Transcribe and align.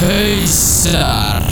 Hausar. 0.00 1.42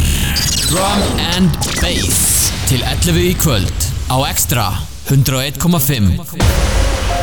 Drum 0.69 1.03
and 1.37 1.51
Bass. 1.81 2.53
Til 2.69 2.83
11 2.85 3.21
í 3.31 3.35
kvöld 3.41 3.73
Á 4.09 4.17
Extra 4.31 4.69
101.5 5.09 7.19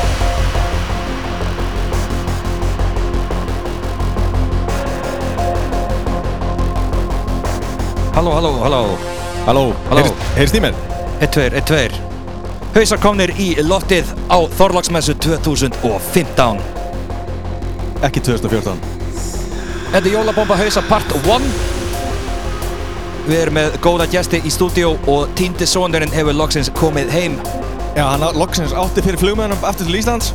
Halló, 8.13 8.31
halló, 8.31 8.59
halló. 8.63 8.97
Halló, 9.45 9.73
Halló. 9.89 10.03
heyrst- 10.35 10.55
í 10.55 10.59
mér? 10.59 10.73
1-2, 11.19 11.53
1-2 11.53 11.91
Hausar 12.75 12.97
komnir 12.99 13.29
í 13.37 13.55
loftið 13.61 14.05
á 14.29 14.37
Þorlagsmessu 14.57 15.13
2015 15.19 16.59
Ekki 18.01 18.19
2014 18.21 18.94
Þetta 19.91 20.07
er 20.09 20.11
Jólabomba 20.13 20.57
Hausar 20.59 20.83
part 20.89 21.11
1 21.15 21.45
Við 23.25 23.39
erum 23.41 23.55
með 23.57 23.77
góða 23.81 24.05
gæsti 24.11 24.41
í 24.45 24.51
stúdíó 24.53 24.91
og 25.09 25.31
týndi 25.37 25.65
sonurinn 25.69 26.11
hefur 26.13 26.35
loksins 26.37 26.69
komið 26.77 27.09
heim. 27.09 27.39
Já, 27.97 28.03
hann 28.11 28.21
á- 28.21 28.35
loksins 28.37 28.73
átti 28.77 29.01
fyrir 29.01 29.17
flugmöðunum 29.17 29.63
aftur 29.65 29.85
til 29.87 29.95
Íslands. 29.97 30.33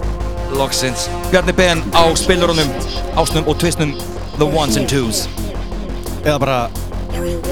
Loksins. 0.58 1.04
Bjarni 1.30 1.52
Ben 1.54 1.82
á 1.94 2.02
spilurunum, 2.18 2.66
ásnum 3.14 3.46
og 3.46 3.58
twistnum 3.62 3.94
The 4.38 4.44
Ones 4.44 4.76
and 4.76 4.88
Twos. 4.88 5.28
Eða 6.24 6.38
bara 6.38 6.70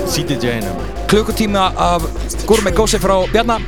CDJ-num 0.08 0.76
Klukkutíma 1.08 1.72
af 1.76 2.02
Gourmet 2.46 2.74
Gósi 2.74 2.98
frá 2.98 3.22
Bjarna 3.32 3.60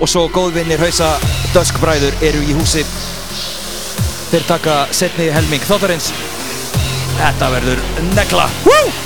og 0.00 0.08
svo 0.08 0.28
góðvinnir 0.28 0.78
Hausa 0.78 1.16
Döskbræður 1.54 2.12
eru 2.22 2.42
í 2.44 2.52
húsi. 2.60 2.84
Þeir 4.30 4.44
taka 4.48 4.86
setni 4.92 5.30
helming 5.32 5.60
þáttarins 5.64 6.12
Þetta 7.16 7.52
verður 7.56 7.84
negla 8.14 8.48
Woo! 8.68 9.05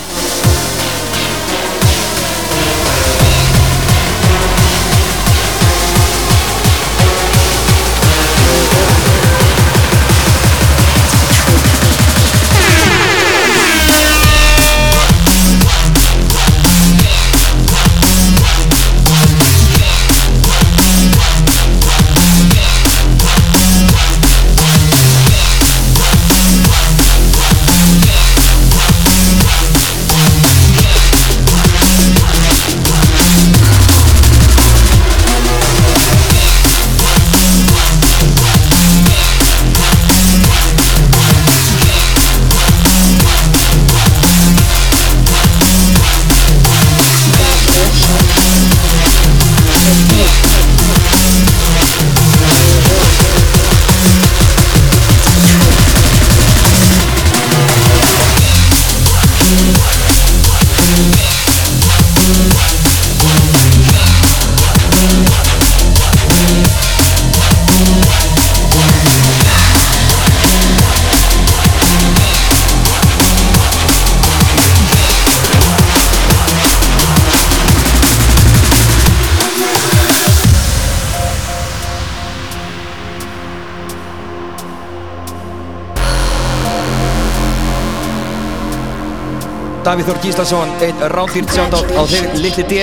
Davíð 90.00 90.14
Þór 90.14 90.20
Gíslason, 90.24 90.70
einn 90.80 91.02
rándýrt 91.12 91.50
sjándát 91.52 91.90
á 91.92 92.00
þeir 92.08 92.30
litli 92.40 92.64
D. 92.64 92.78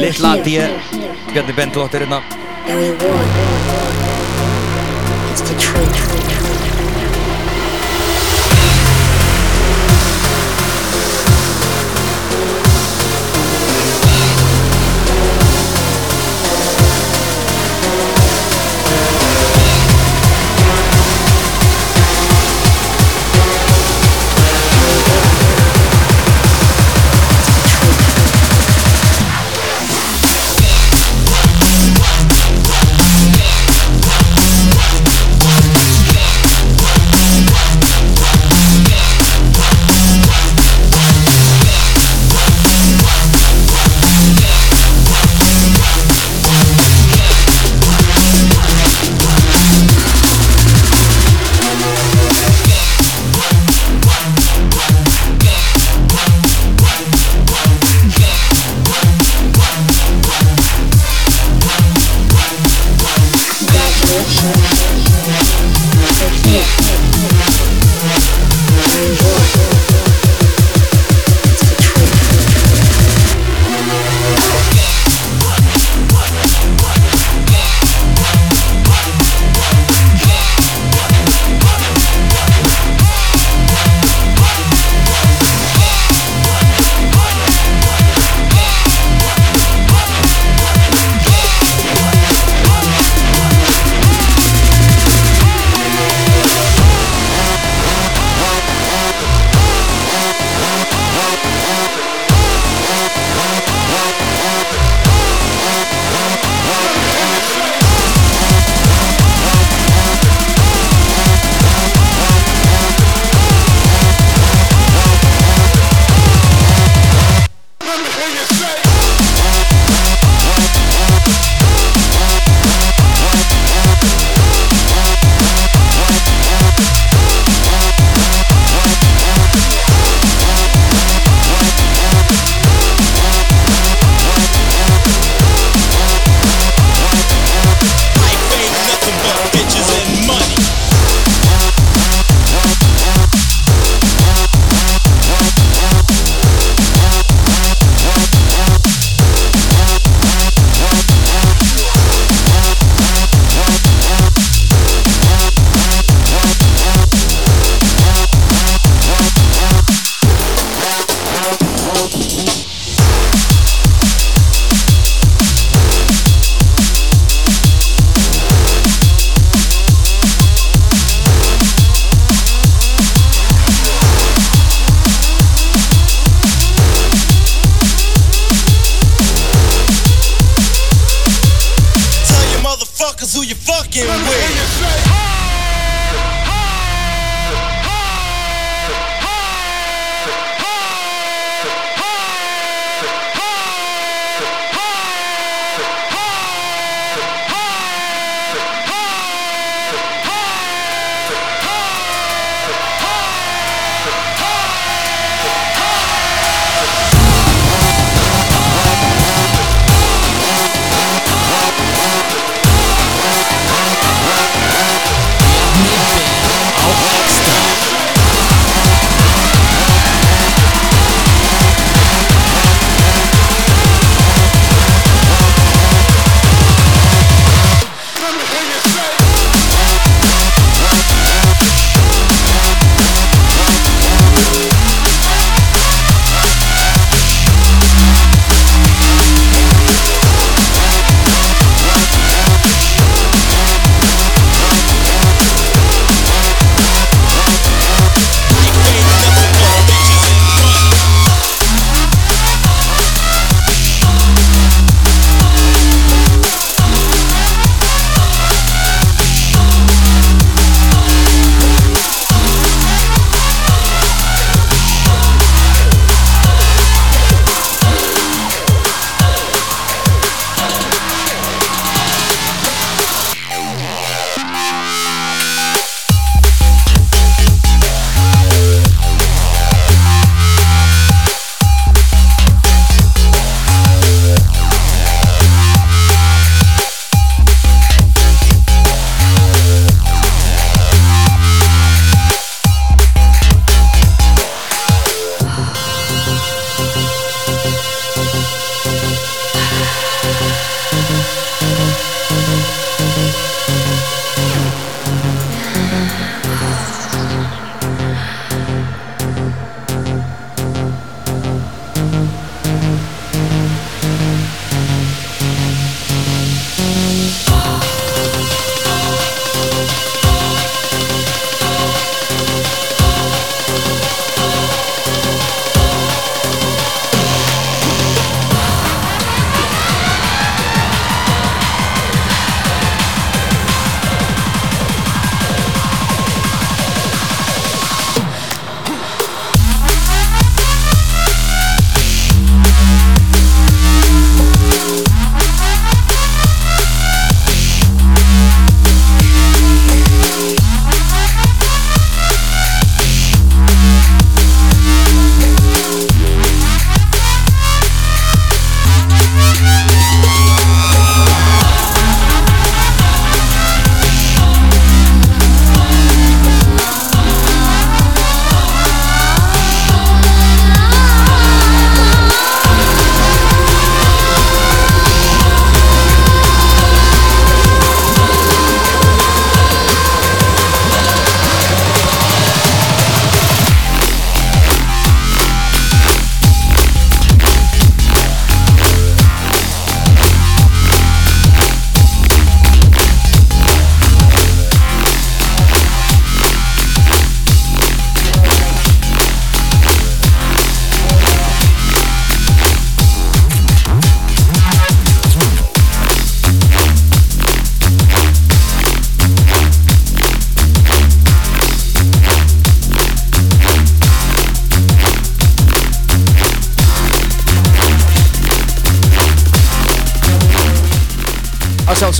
Litla 0.00 0.32
D. 0.40 0.56
Bjarni 1.34 1.52
Ben 1.52 1.76
glottir 1.76 2.06
hérna 2.06 2.22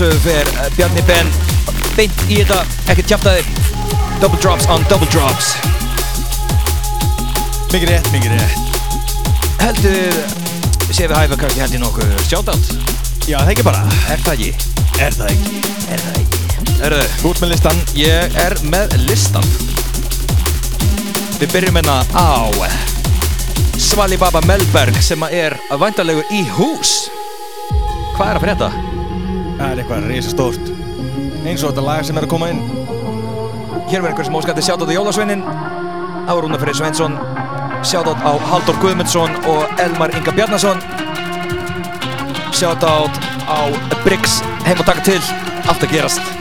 sjálfsögðu 0.01 0.21
fer 0.25 0.47
uh, 0.57 0.69
Bjarni 0.73 1.01
Ben 1.05 1.27
beint 1.93 2.21
í 2.31 2.39
þetta, 2.41 2.61
ekkert 2.89 3.09
tjaftaði 3.11 3.43
Double 4.21 4.39
drops 4.41 4.65
on 4.71 4.81
double 4.89 5.05
drops 5.13 5.51
Mikið 7.71 7.87
rétt, 7.87 8.07
mikið 8.11 8.33
rétt. 8.35 8.79
Heldur, 9.61 10.17
séu 10.91 11.05
við 11.07 11.13
hæfa 11.15 11.37
kannski 11.43 11.61
hendi 11.61 11.81
nokkuð 11.83 12.15
shoutout 12.25 12.71
Já, 13.29 13.37
það 13.43 13.51
ekki 13.53 13.65
bara. 13.67 13.83
Er 14.11 14.23
það 14.25 14.33
ekki? 14.33 14.49
Er 14.97 15.13
það 15.15 15.29
ekki? 15.35 15.61
Er 15.93 16.01
það 16.01 16.19
ekki? 16.23 16.41
Hörðu, 16.81 17.03
Þú 17.21 17.31
ert 17.35 17.43
með 17.43 17.53
listan. 17.53 17.81
ég 18.01 18.39
er 18.41 18.57
með 18.73 18.97
listan 19.05 19.49
Við 21.37 21.53
byrjum 21.53 21.77
hérna 21.81 21.99
á 22.17 22.49
Svali 23.81 24.17
Baba 24.21 24.41
Melberg 24.49 24.97
sem 25.05 25.21
er 25.29 25.59
væntanlegur 25.69 26.33
í 26.33 26.41
hús 26.57 27.03
Hvað 28.17 28.31
er 28.31 28.41
að 28.41 28.47
frétta? 28.47 28.71
Það 29.61 29.73
er 29.75 29.79
eitthvað 29.83 30.05
reysa 30.09 30.31
stórt. 30.31 30.69
Eins 31.45 31.61
og 31.61 31.69
þetta 31.69 31.81
lag 31.85 32.05
sem 32.07 32.17
er 32.17 32.25
að 32.25 32.31
koma 32.31 32.47
inn. 32.49 32.63
Hér 33.91 34.01
verður 34.01 34.07
einhver 34.09 34.25
sem 34.25 34.37
óskætti 34.39 34.63
sjátt 34.65 34.81
á 34.81 34.89
Jólasveinin 34.89 35.45
á 35.45 36.33
Rúna 36.33 36.57
Freyr 36.57 36.79
Sveinsson. 36.79 37.19
Sjátt 37.85 38.09
á 38.09 38.33
Haldur 38.49 38.81
Guðmundsson 38.81 39.37
og 39.53 39.79
Elmar 39.85 40.17
Inga 40.17 40.33
Bjarnason. 40.33 40.81
Sjátt 42.57 42.81
á 42.81 43.05
Briggs 44.01 44.41
heim 44.65 44.81
og 44.81 44.87
taka 44.89 45.05
til. 45.13 45.21
Allt 45.69 45.85
að 45.85 45.93
gerast 45.93 46.40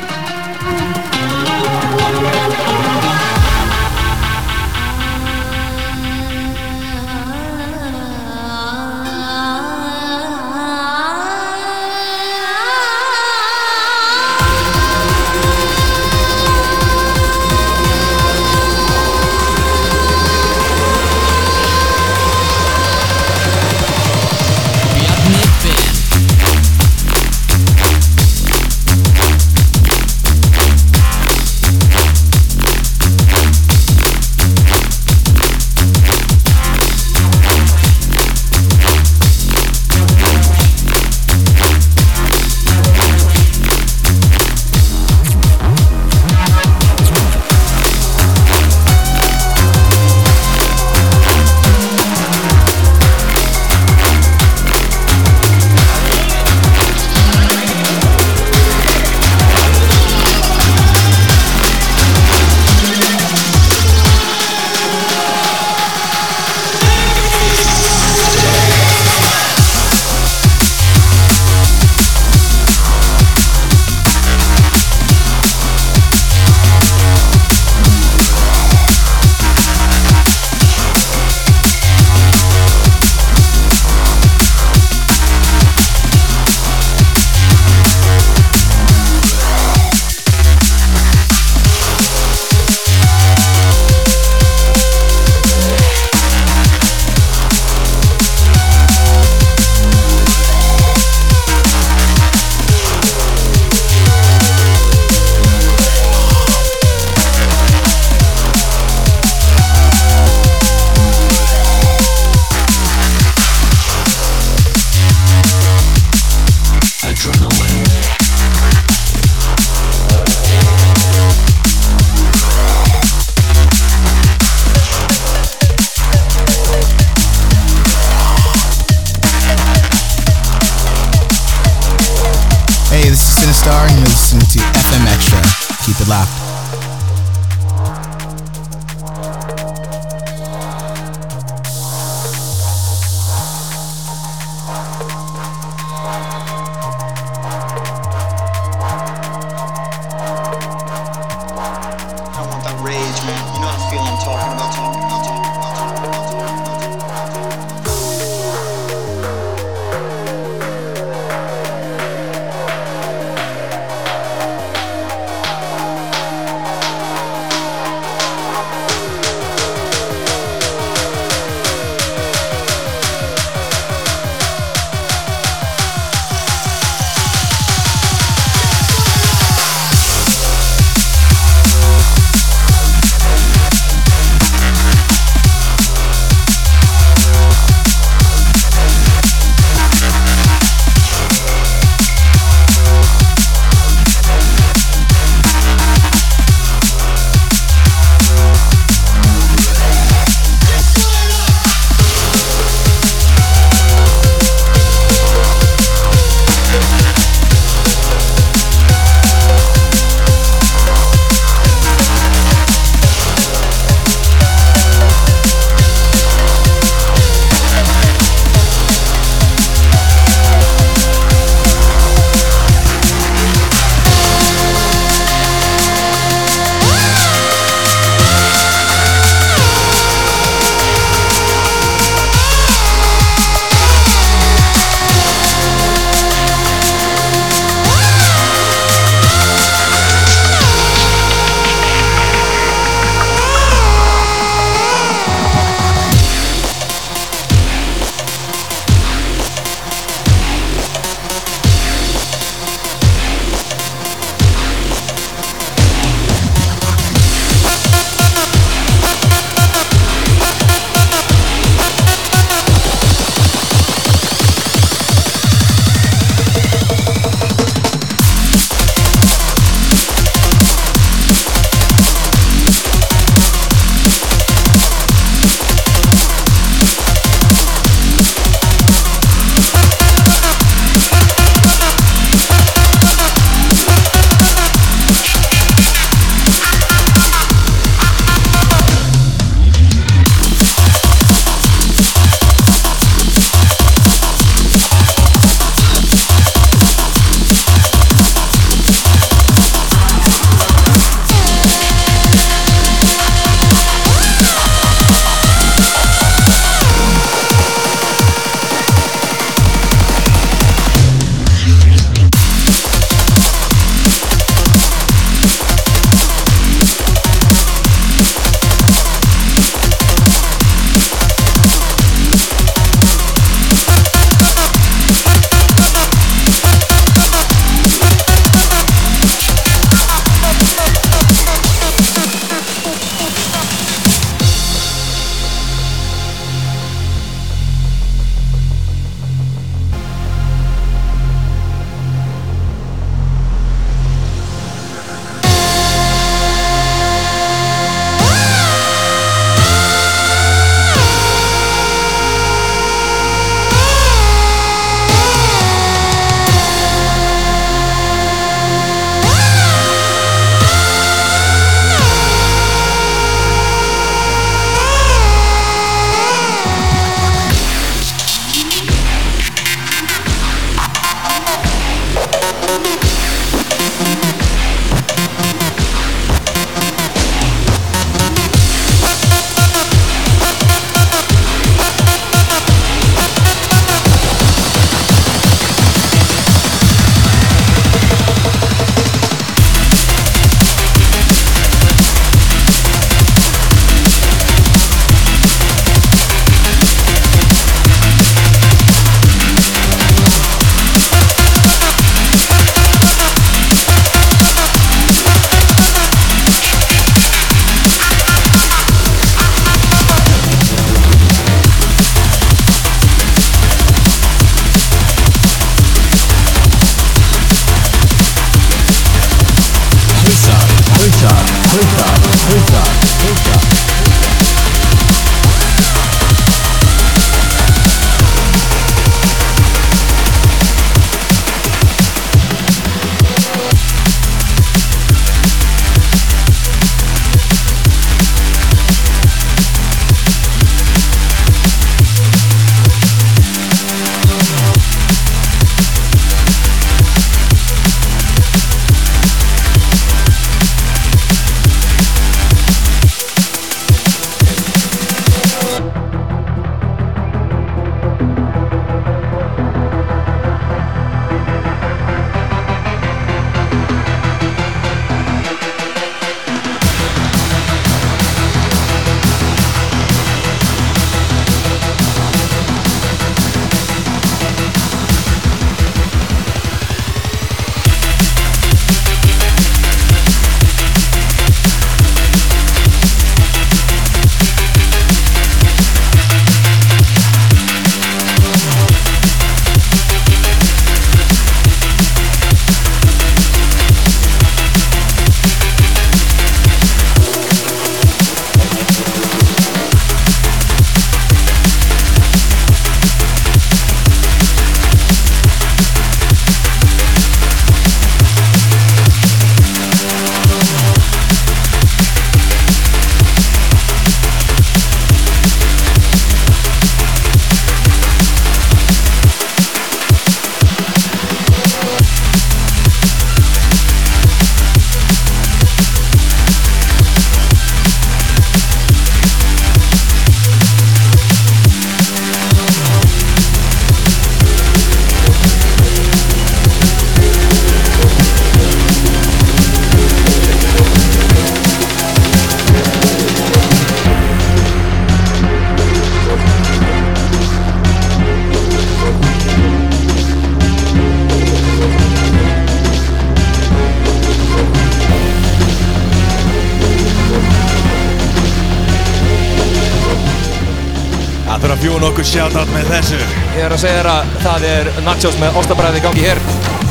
okkur 562.21 562.29
shoutout 562.29 562.73
með 562.75 562.89
þessu. 562.91 563.19
Ég 563.57 563.63
er 563.65 563.73
að 563.73 563.81
segja 563.81 564.01
þér 564.01 564.09
að 564.11 564.33
það 564.43 564.65
er 564.69 564.89
nachos 565.07 565.39
með 565.41 565.55
ostabræði 565.61 566.01
í 566.01 566.03
gangi 566.05 566.25
hér. 566.27 566.41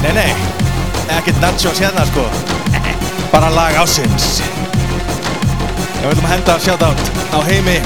Nei, 0.01 0.09
nei, 0.17 0.31
ekkert 1.19 1.37
nachos 1.43 1.81
hérna 1.83 2.05
sko. 2.09 2.25
Bara 3.29 3.51
lag 3.53 3.77
ásins. 3.77 4.39
Við 5.99 6.07
viljum 6.07 6.29
henda 6.31 6.57
shoutout 6.65 7.13
á 7.29 7.37
Heimi, 7.45 7.77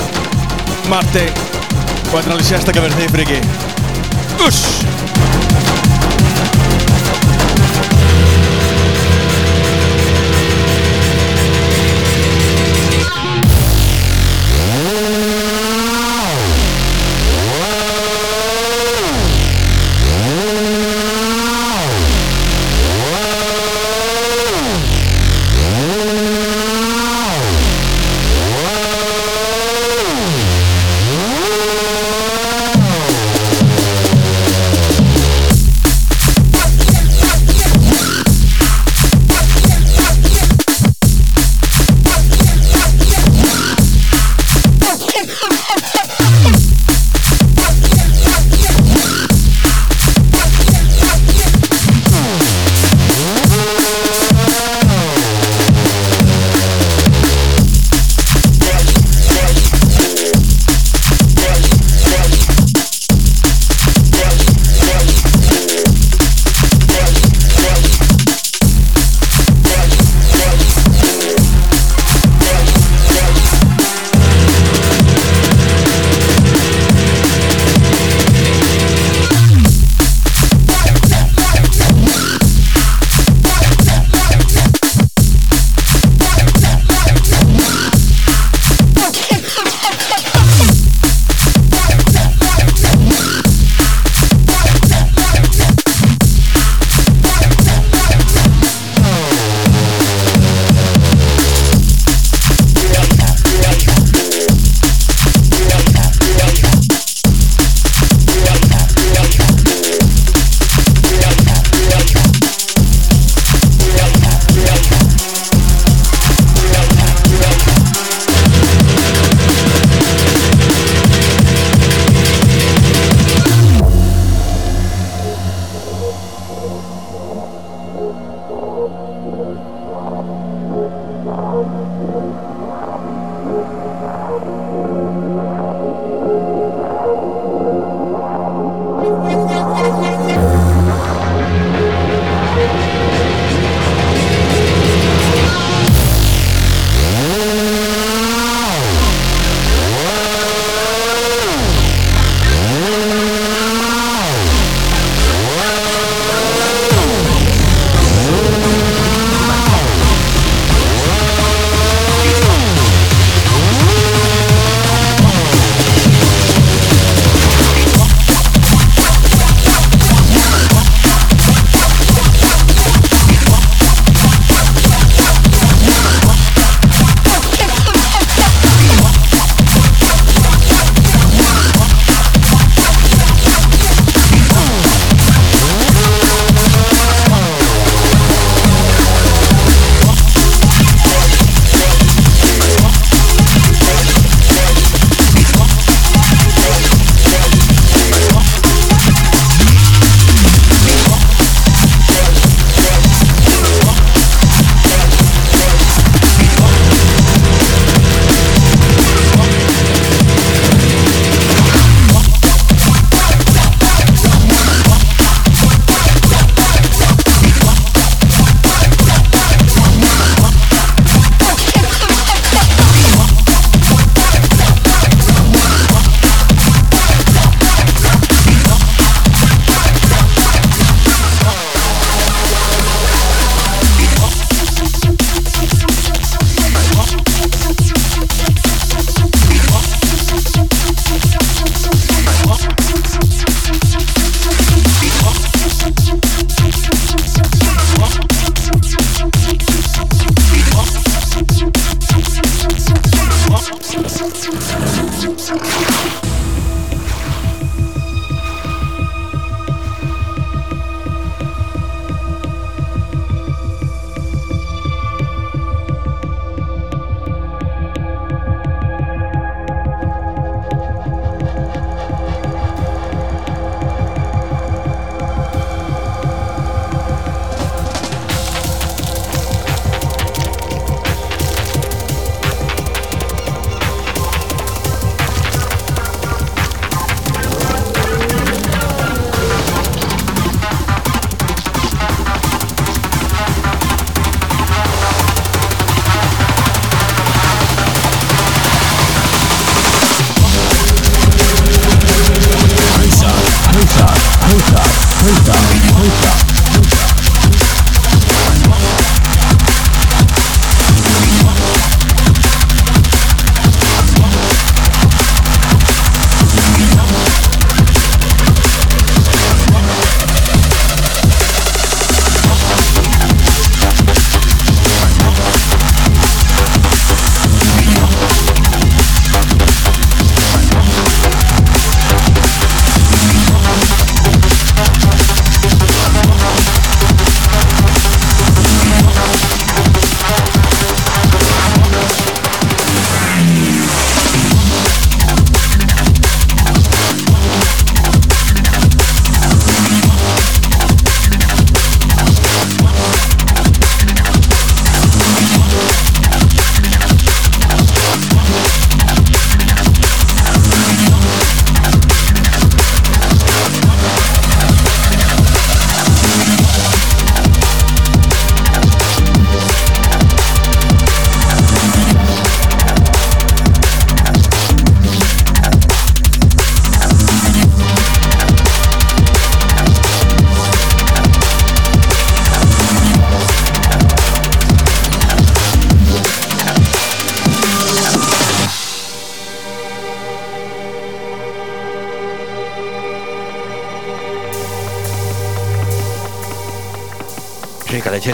Marti 0.88 1.28
og 1.28 2.16
þetta 2.16 2.24
er 2.24 2.34
alveg 2.38 2.50
sérstaklega 2.54 2.88
verið 2.88 3.04
þig 3.04 3.16
Friki. 3.18 3.44
Uss! 4.48 4.93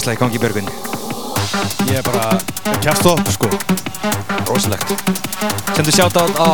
Ríkalega 0.09 0.15
kessla 0.15 0.15
í 0.15 0.17
gangi 0.17 0.39
Björgun 0.41 0.69
Ég 1.89 1.97
er 1.99 2.03
bara 2.03 2.37
kjast 2.81 3.05
upp 3.05 3.29
sko. 3.29 3.49
Rosalegt. 4.47 4.93
Sendu 5.75 5.91
shoutout 5.91 6.37
á 6.37 6.49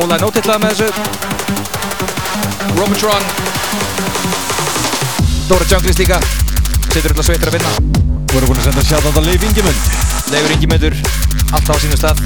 Óla 0.00 0.16
Nótilla 0.20 0.58
með 0.60 0.76
þessu. 0.76 0.88
Robotron. 2.76 3.24
Dóra 5.48 5.68
Junglist 5.68 6.00
líka. 6.00 6.20
Sittur 6.92 7.12
öll 7.12 7.20
að 7.20 7.28
sveitur 7.28 7.50
að 7.50 7.58
vinna. 7.58 7.74
Þú 8.28 8.40
erum 8.40 8.52
búin 8.52 8.60
að 8.60 8.68
senda 8.68 8.84
sjátt 8.84 9.08
á 9.08 9.22
Leif 9.24 9.44
Ingimund 9.48 9.80
Leifur 10.32 10.52
Ingi 10.52 10.68
Alltaf 11.48 11.76
á 11.76 11.80
sínu 11.80 11.96
stað. 11.96 12.20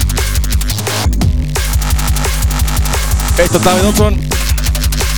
Eitt 3.39 3.55
af 3.55 3.63
Davíð 3.63 3.87
Ónsson 3.91 4.19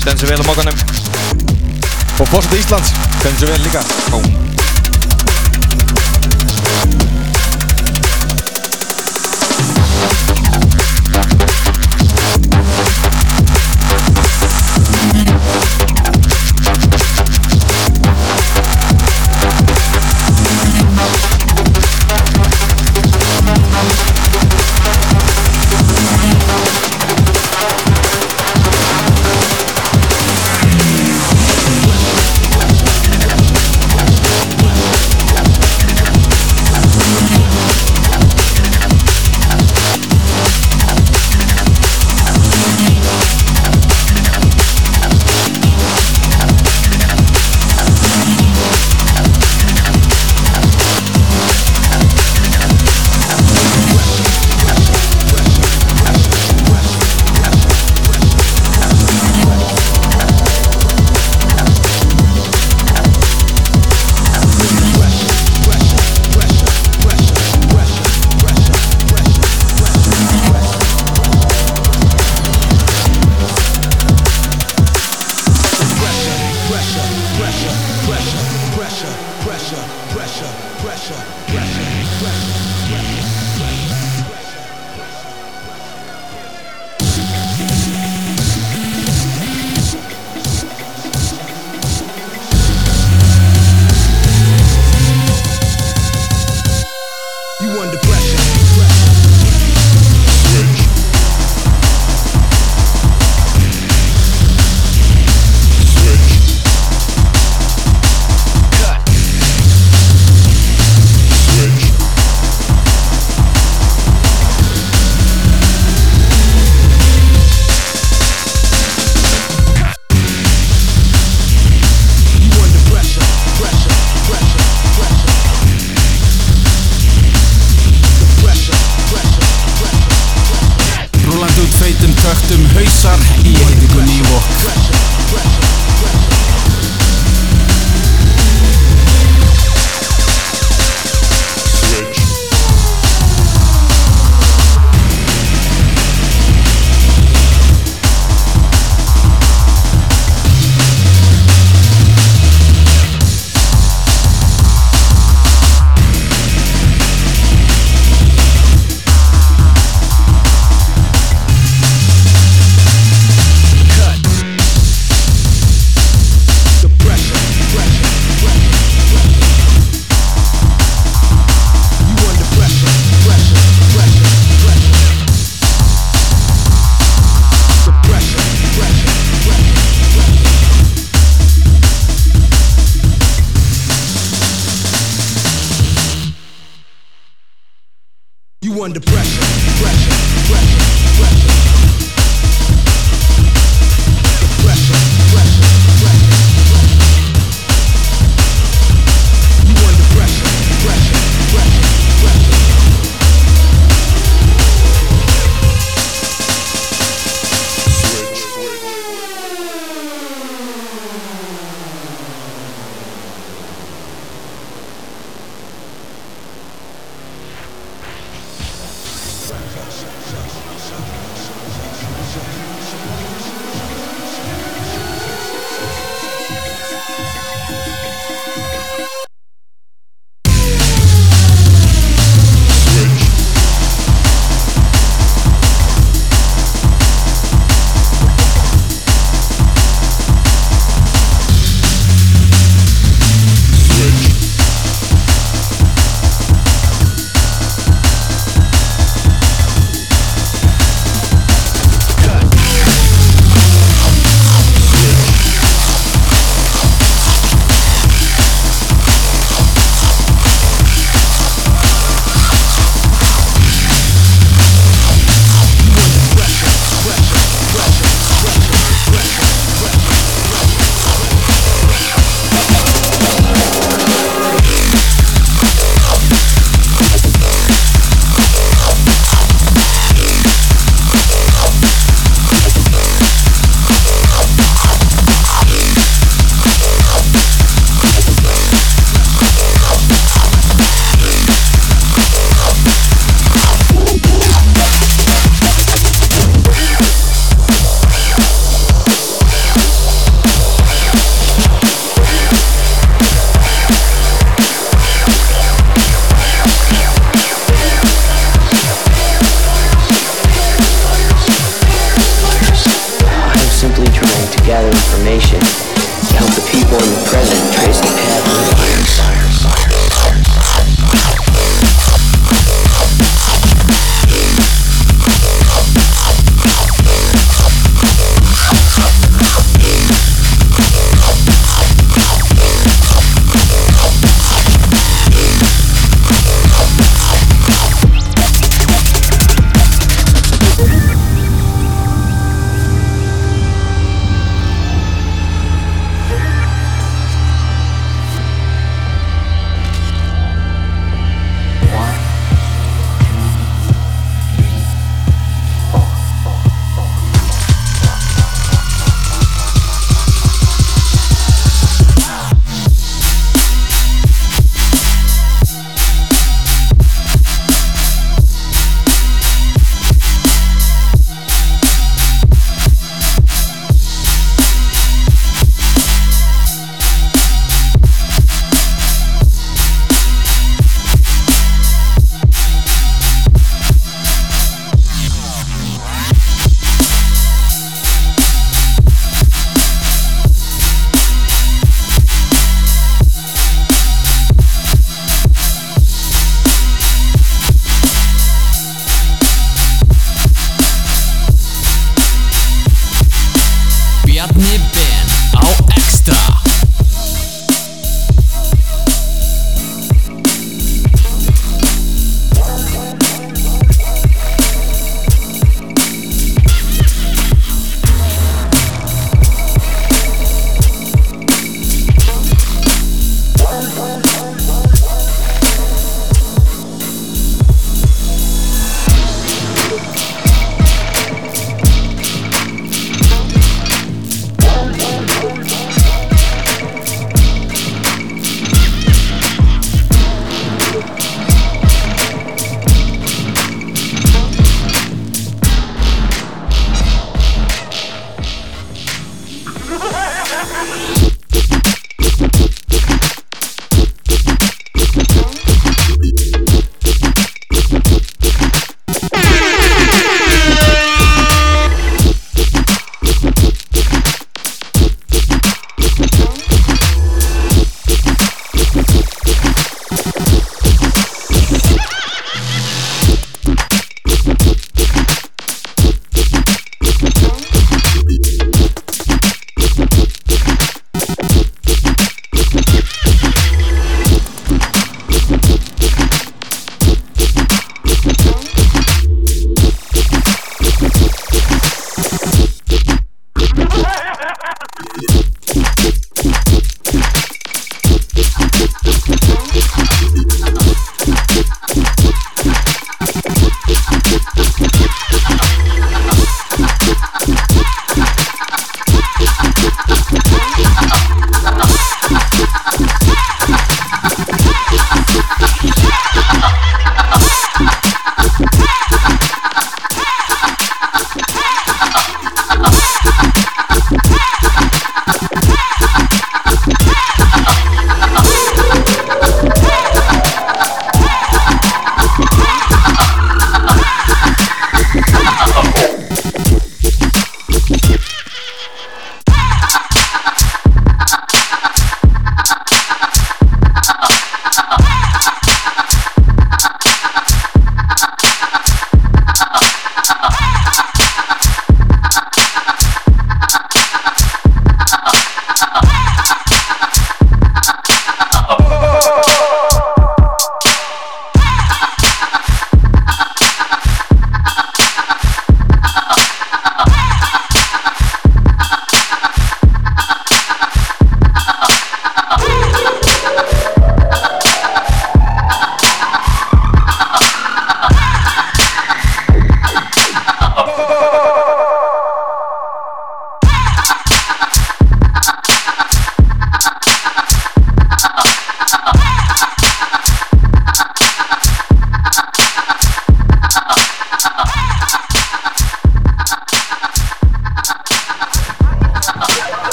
Stendur 0.00 0.18
sér 0.18 0.30
vel 0.30 0.42
á 0.42 0.46
mókanum 0.46 0.84
og 2.18 2.26
Fórsett 2.26 2.58
Íslands 2.58 2.94
Hvernig 3.20 3.38
svo 3.42 3.50
vel 3.50 3.62
líka 3.66 4.47
Thank 5.80 7.12
you. 7.12 7.17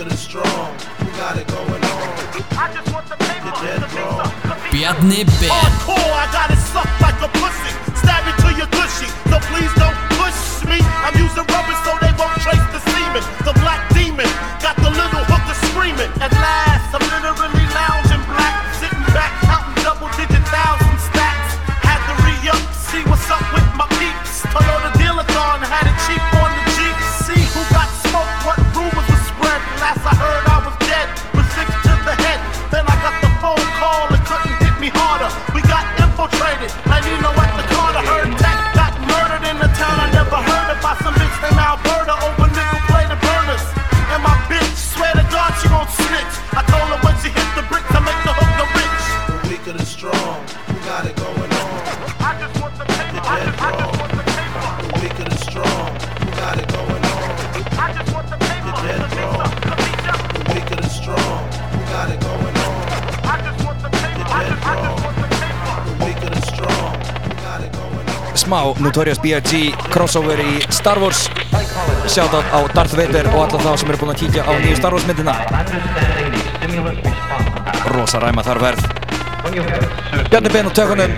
of 0.00 0.08
the 0.08 0.16
strong 0.16 0.44
who 0.98 1.06
got 1.18 1.36
it 1.36 1.46
going 1.48 1.68
on. 1.68 2.00
Hardcore, 5.46 5.98
I 5.98 6.26
got 6.32 6.50
it 6.50 6.58
like 7.00 7.20
a 7.20 7.28
pussy. 7.38 7.59
smá 68.50 68.66
Notorious 68.82 69.20
B.I.G. 69.22 69.70
crossover 69.94 70.40
í 70.42 70.58
Star 70.74 70.98
Wars. 70.98 71.30
Shoutout 72.10 72.42
á 72.50 72.58
Darth 72.74 72.96
Vader 72.98 73.28
og 73.30 73.44
alla 73.46 73.60
þá 73.62 73.78
sem 73.78 73.92
eru 73.92 74.00
búin 74.00 74.10
að 74.10 74.24
kíkja 74.24 74.42
á 74.42 74.52
nýju 74.58 74.78
Star 74.80 74.96
Wars 74.96 75.06
myndina. 75.06 75.36
Rosa 77.94 78.18
ræma 78.18 78.42
þar 78.42 78.62
verð. 78.64 78.82
Bjarni 80.32 80.50
Ben 80.50 80.66
og 80.66 80.74
tökunum. 80.74 81.14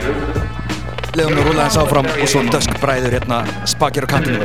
Leðum 1.17 1.39
við 1.39 1.49
rúlega 1.49 1.65
hans 1.71 1.81
áfram 1.81 2.11
og 2.13 2.29
svo 2.29 2.45
döskbræður 2.53 3.17
hérna 3.17 3.41
spakir 3.65 4.05
á 4.05 4.09
kantinu. 4.13 4.45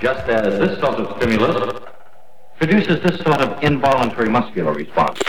Just 0.00 0.24
as 0.32 0.56
this 0.56 0.80
sort 0.80 1.04
of 1.04 1.12
stimulus 1.18 1.84
produces 2.56 2.96
this 3.04 3.20
sort 3.20 3.44
of 3.44 3.60
involuntary 3.60 4.32
muscular 4.32 4.72
response. 4.72 5.23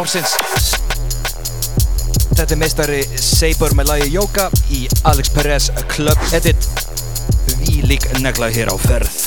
ársins. 0.00 0.32
Þetta 2.30 2.54
er 2.54 2.60
meistari 2.60 3.00
Saber 3.20 3.74
með 3.76 3.90
lagi 3.92 4.12
Jóka 4.14 4.46
í 4.72 4.86
Alex 5.10 5.32
Perez 5.34 5.68
Club 5.92 6.30
Edit. 6.36 6.70
Við 7.50 7.84
lík 7.90 8.08
negla 8.24 8.48
hér 8.54 8.72
á 8.72 8.76
ferð. 8.80 9.19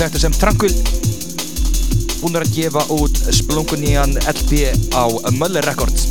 Þekktu 0.00 0.20
sem 0.22 0.32
Tranquil, 0.32 0.70
búinir 2.22 2.40
að 2.40 2.54
gefa 2.54 2.86
út 2.94 3.18
splunkunýjan 3.36 4.14
LP 4.30 4.70
á 4.96 5.04
Möller 5.36 5.66
Records. 5.68 6.06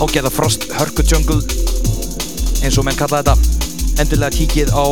Hágeða 0.00 0.32
Frost 0.34 0.66
Hörku 0.74 1.06
Jungle, 1.06 1.38
eins 2.58 2.74
og 2.74 2.88
menn 2.88 2.98
kalla 2.98 3.22
þetta. 3.22 3.38
Endilega 4.02 4.34
kíkið 4.34 4.74
á 4.74 4.82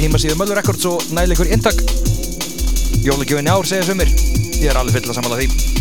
heimasíðu 0.00 0.34
Möller 0.40 0.58
Records 0.58 0.88
og 0.90 1.06
næli 1.14 1.38
ykkur 1.38 1.54
inntak. 1.54 1.78
Jólagjöfin 3.06 3.46
í 3.46 3.54
ár 3.54 3.70
segja 3.70 3.86
sumir. 3.86 4.10
Ég 4.58 4.72
er 4.72 4.82
alveg 4.82 4.98
full 4.98 5.14
að 5.14 5.20
samála 5.20 5.38
því. 5.38 5.79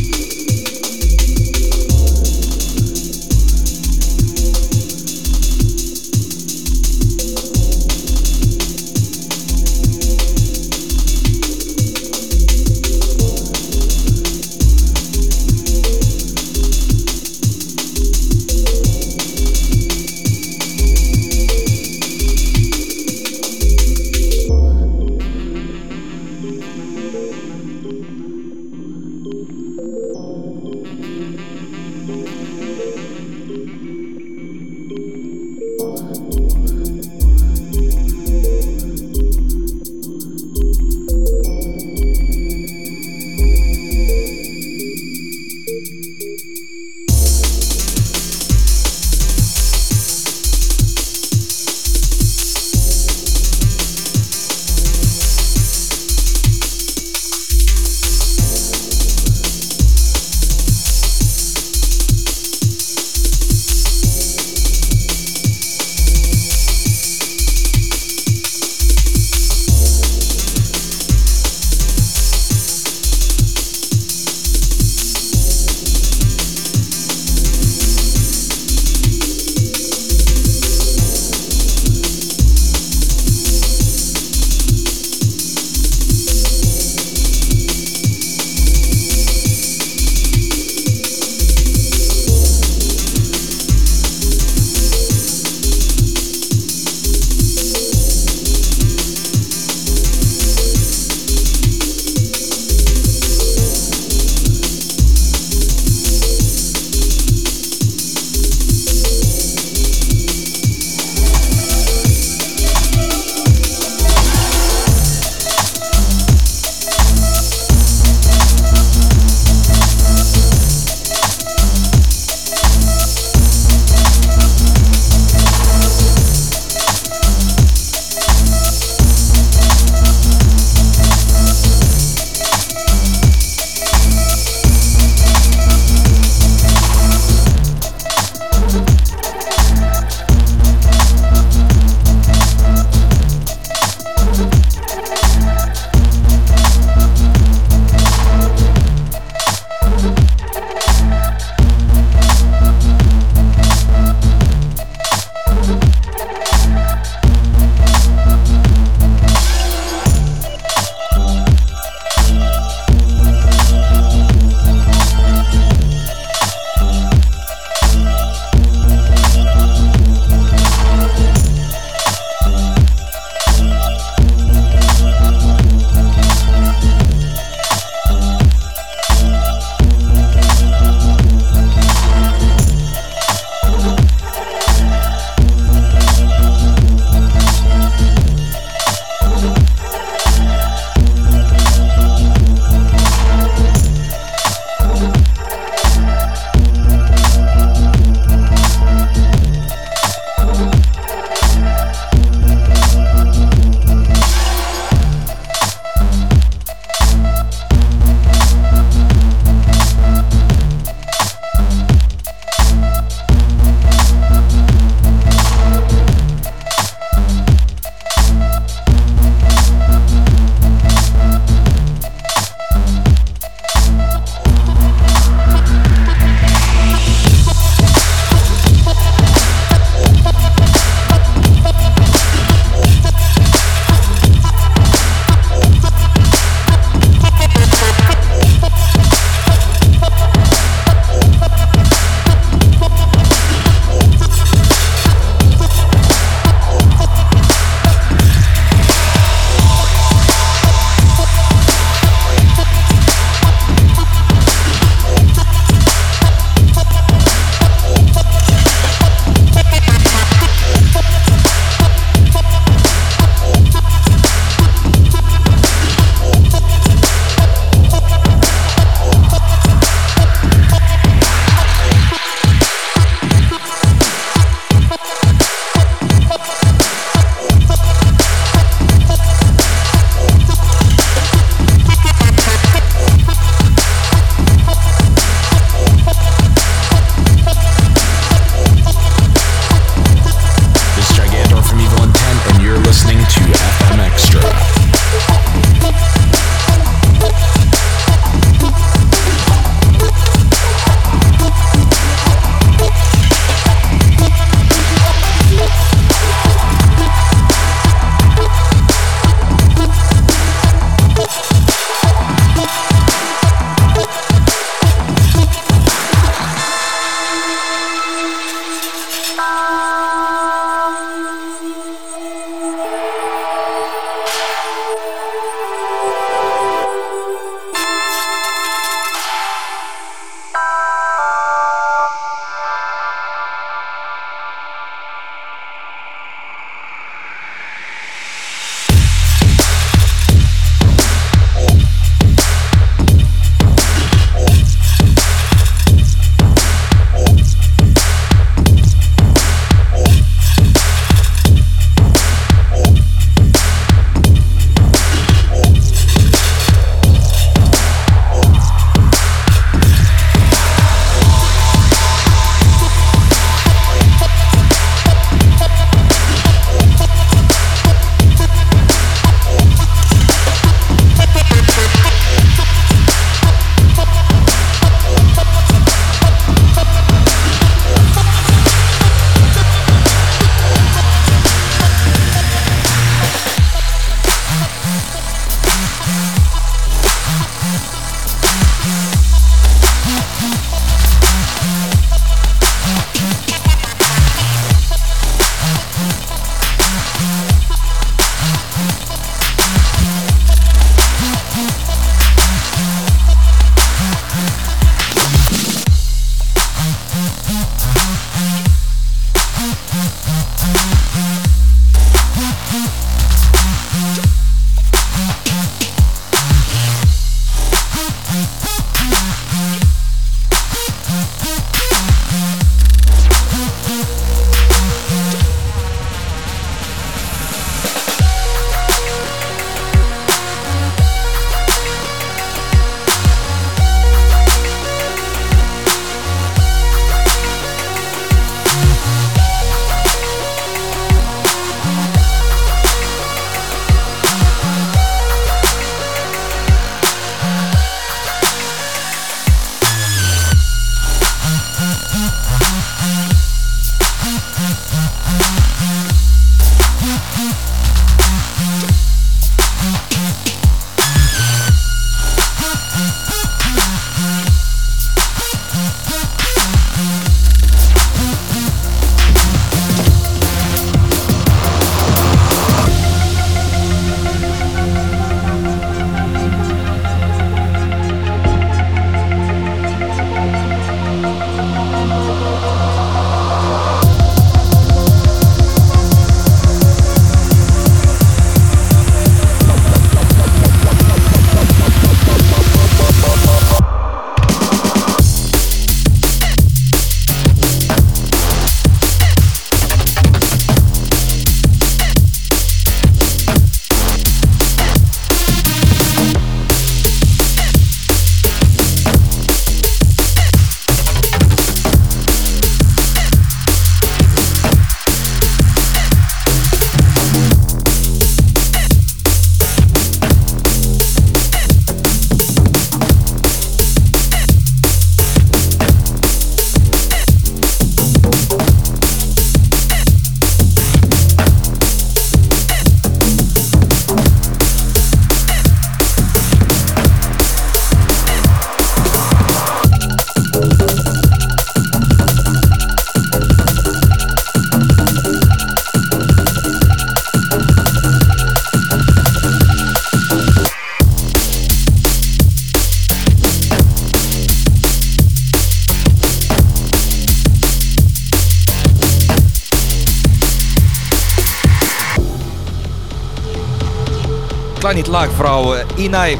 Glænýtt 565.10 565.12
lag 565.12 565.30
frá 565.38 565.86
Inai 565.98 566.38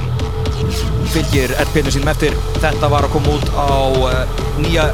fylgir 1.10 1.50
LP-nu 1.58 1.92
sínum 1.92 2.10
eftir. 2.10 2.34
Þetta 2.62 2.90
var 2.90 3.04
að 3.08 3.14
koma 3.14 3.34
út 3.34 3.48
á 3.58 3.70
uh, 3.98 4.14
nýja 4.62 4.92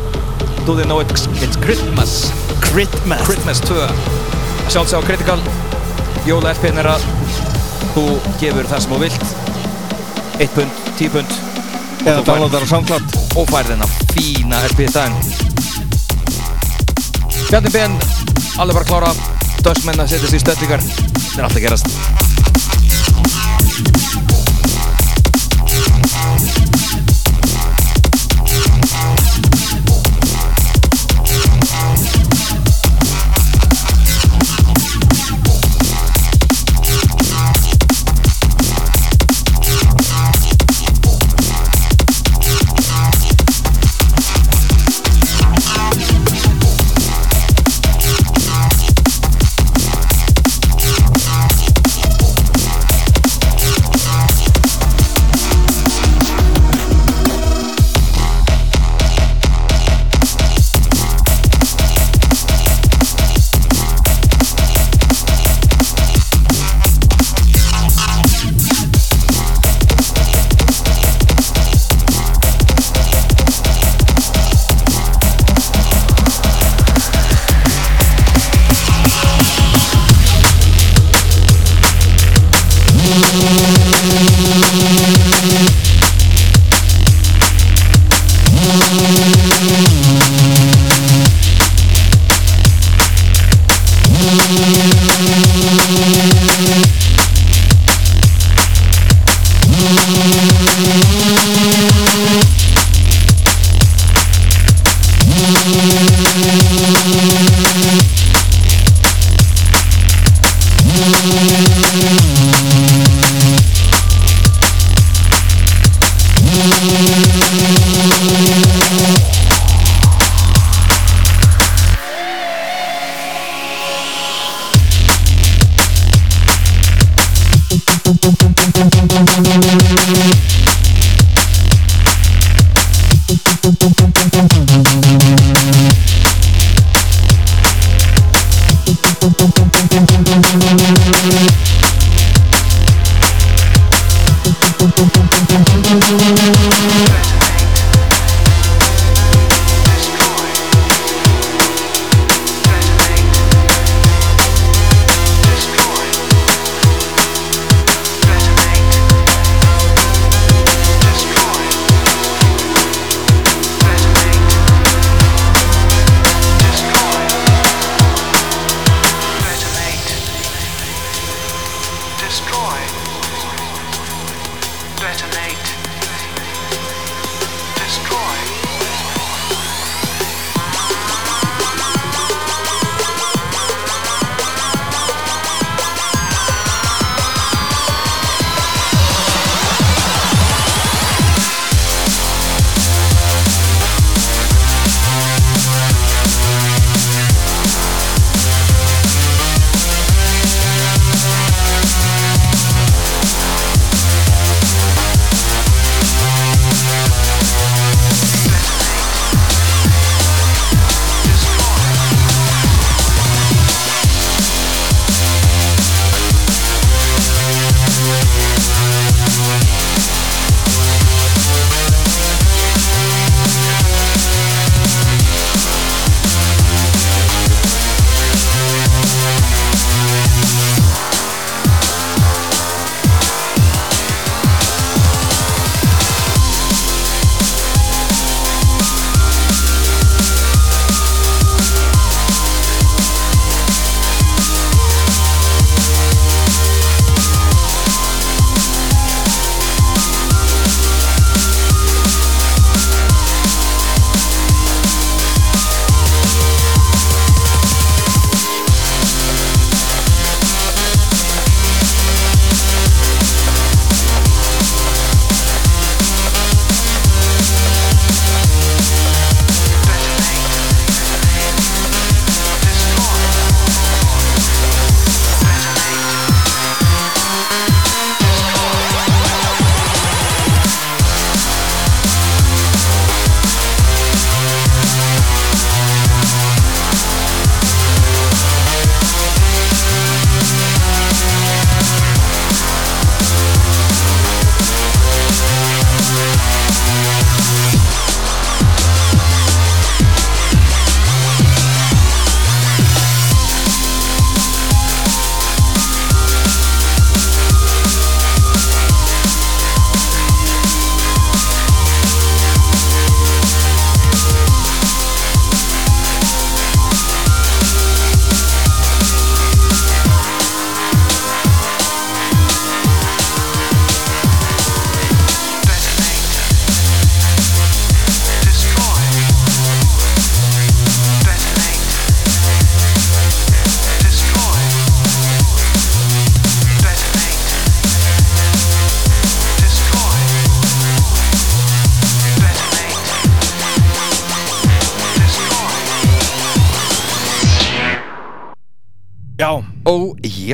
Do 0.65 0.76
They 0.76 0.86
Know 0.86 1.01
It's, 1.01 1.28
it's 1.43 1.57
Christmas. 1.59 2.32
Christmas. 2.61 3.21
Christmas 3.28 3.59
2 3.67 3.76
að 3.84 3.91
sjálfsög 4.71 5.03
á 5.03 5.07
Critical. 5.07 5.39
Jóla 6.26 6.53
LP-n 6.55 6.80
er 6.80 6.89
að 6.93 7.03
þú 7.95 8.05
gefur 8.39 8.69
það 8.71 8.80
sem 8.86 8.95
þú 8.95 9.01
vilt. 9.03 9.26
1 10.39 10.55
pund, 10.55 10.71
10 10.97 11.11
pund. 11.17 11.38
Eða 12.05 12.23
downloadar 12.23 12.63
á 12.63 12.67
SoundCloud. 12.71 13.19
Og 13.36 13.49
færð 13.51 13.73
þennan 13.73 13.95
fína 14.15 14.61
í 14.63 14.88
staðinn 14.88 15.19
Bjarni 17.49 17.71
Ben 17.76 17.99
alveg 18.55 18.80
bara 18.80 18.88
klára. 18.88 19.15
Dösmenn 19.65 19.99
að 19.99 20.13
setja 20.13 20.38
í 20.38 20.43
stöldingar 20.43 20.84
það 20.86 21.39
er 21.41 21.49
alltaf 21.49 21.63
gerast 21.65 22.05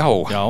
já. 0.02 0.36
Já, 0.36 0.43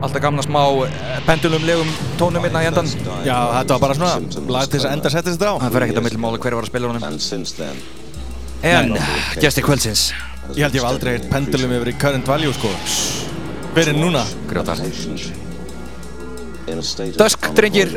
Alltaf 0.00 0.22
gamna 0.22 0.42
smá 0.42 0.62
eh, 0.86 1.18
pendulum 1.26 1.64
legum 1.68 1.88
tónum 2.16 2.44
hérna 2.46 2.62
í 2.64 2.68
endan 2.70 2.86
já, 3.26 3.36
þetta 3.58 3.76
var 3.76 3.80
bara 3.82 3.96
svona 3.98 4.44
lag 4.48 4.70
til 4.70 4.78
þess 4.78 4.88
að 4.88 4.94
enda 4.96 5.12
setja 5.12 5.34
þetta 5.34 5.50
á. 5.50 5.54
Það 5.60 5.74
fyrir 5.74 5.86
ekkert 5.86 6.00
að 6.00 6.06
millum 6.06 6.24
máli 6.24 6.40
hver 6.40 6.56
var 6.56 6.64
að 6.64 6.70
spila 6.72 6.92
honum. 6.92 7.04
En, 8.70 8.94
gestir 9.40 9.64
kvöldsins. 9.64 10.06
Ég 10.56 10.64
held 10.64 10.74
ég 10.74 10.80
hef 10.80 10.88
aldrei 10.88 11.12
eitt 11.18 11.28
pendulum 11.32 11.74
yfir 11.76 11.92
í 11.92 11.94
current 12.00 12.32
value 12.32 12.56
sko. 12.56 12.72
Fyrir 13.76 13.96
núna. 13.96 14.24
Grjótar 14.50 14.80
Dusk, 17.20 17.50
drengir. 17.56 17.94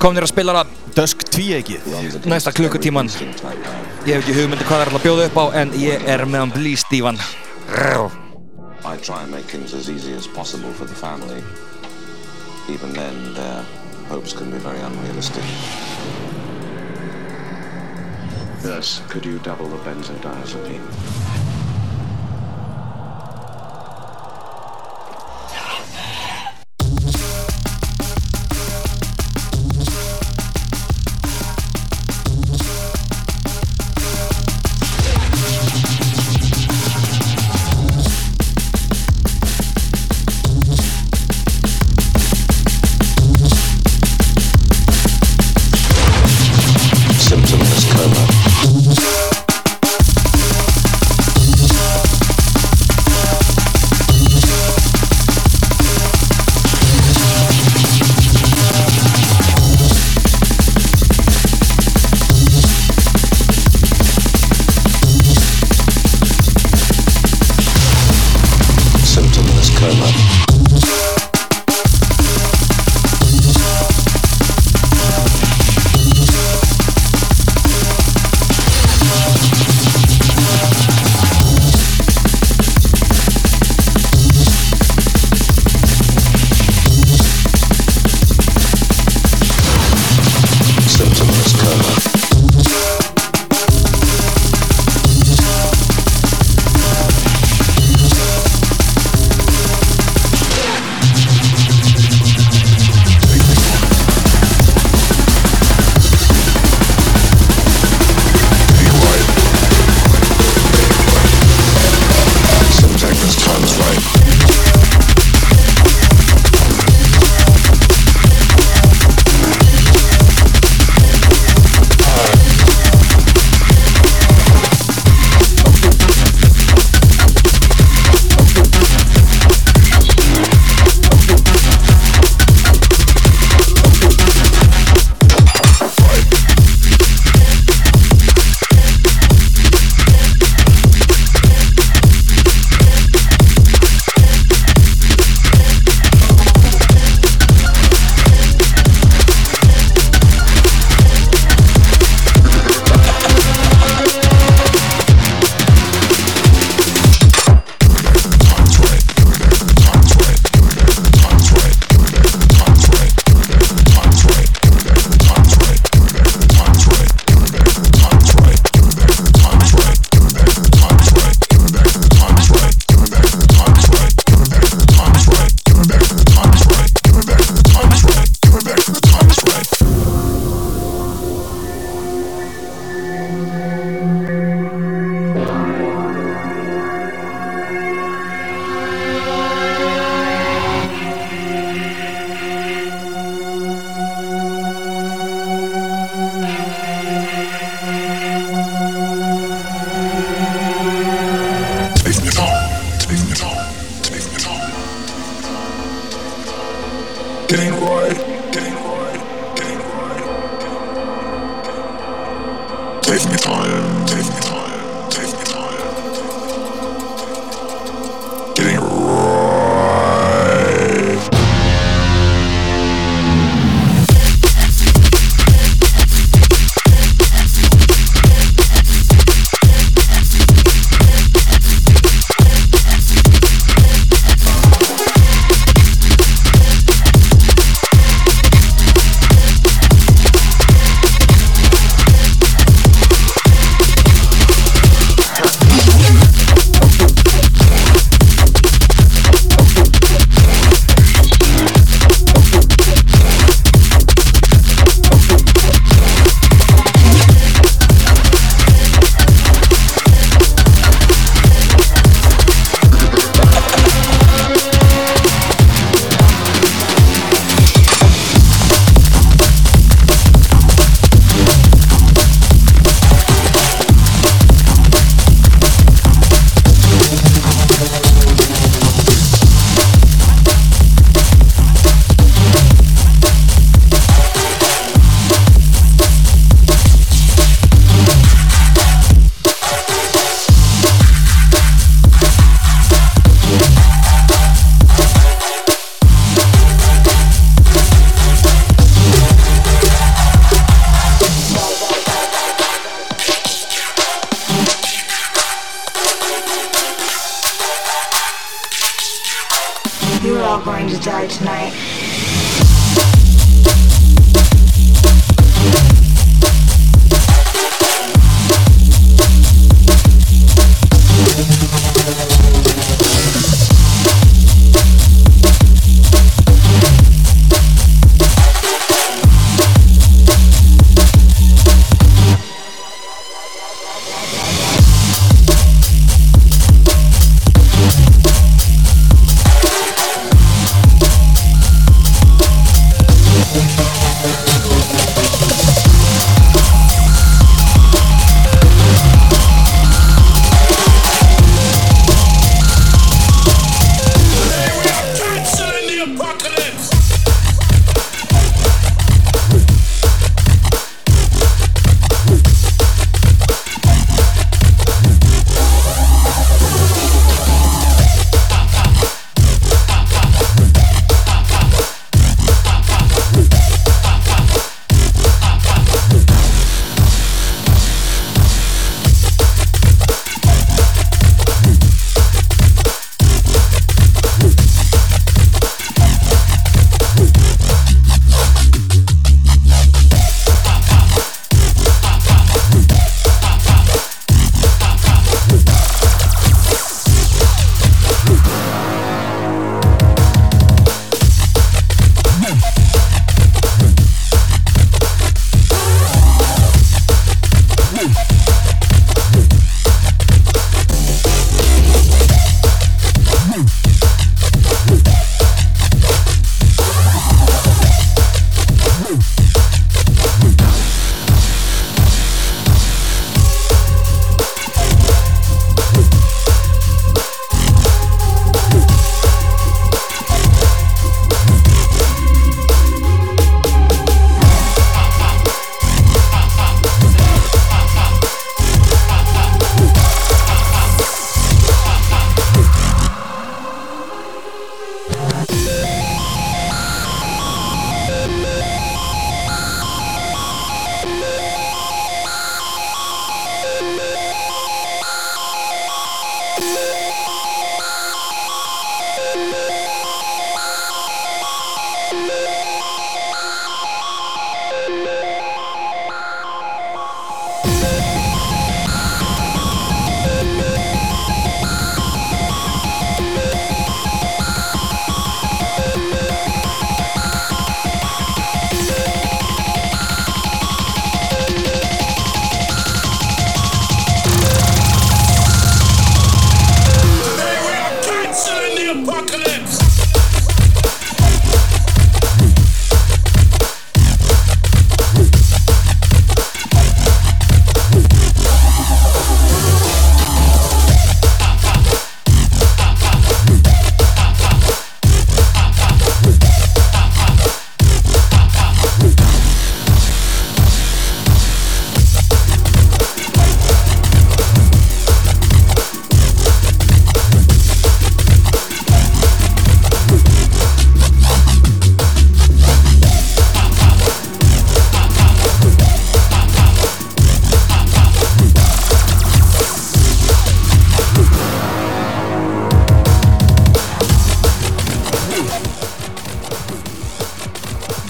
Komnir 0.00 0.24
að 0.24 0.30
spila 0.32 0.54
það 0.60 0.72
Dusk 0.96 1.22
tvíegið 1.32 2.26
Næsta 2.30 2.52
klukkutíman. 2.54 3.10
Ég 4.06 4.16
hef 4.16 4.24
ekki 4.24 4.38
hugmyndi 4.40 4.66
hvað 4.66 4.82
það 4.82 4.86
er 4.86 4.92
að 4.96 5.06
bjóða 5.06 5.28
upp 5.30 5.38
á 5.38 5.44
En 5.62 5.76
ég 5.82 6.10
er 6.10 6.26
með 6.26 6.44
hann 6.44 6.56
blístífan 6.56 7.22
I 8.84 8.96
try 8.96 9.22
and 9.22 9.30
make 9.30 9.44
things 9.44 9.74
as 9.74 9.88
easy 9.88 10.12
as 10.12 10.26
possible 10.26 10.72
for 10.72 10.84
the 10.84 10.94
family. 10.94 11.42
Even 12.68 12.92
then, 12.92 13.34
their 13.34 13.62
hopes 14.08 14.32
can 14.32 14.50
be 14.50 14.58
very 14.58 14.80
unrealistic. 14.80 15.44
Thus, 18.62 19.00
could 19.08 19.24
you 19.24 19.38
double 19.38 19.68
the 19.68 19.78
benzodiazepine? 19.78 21.51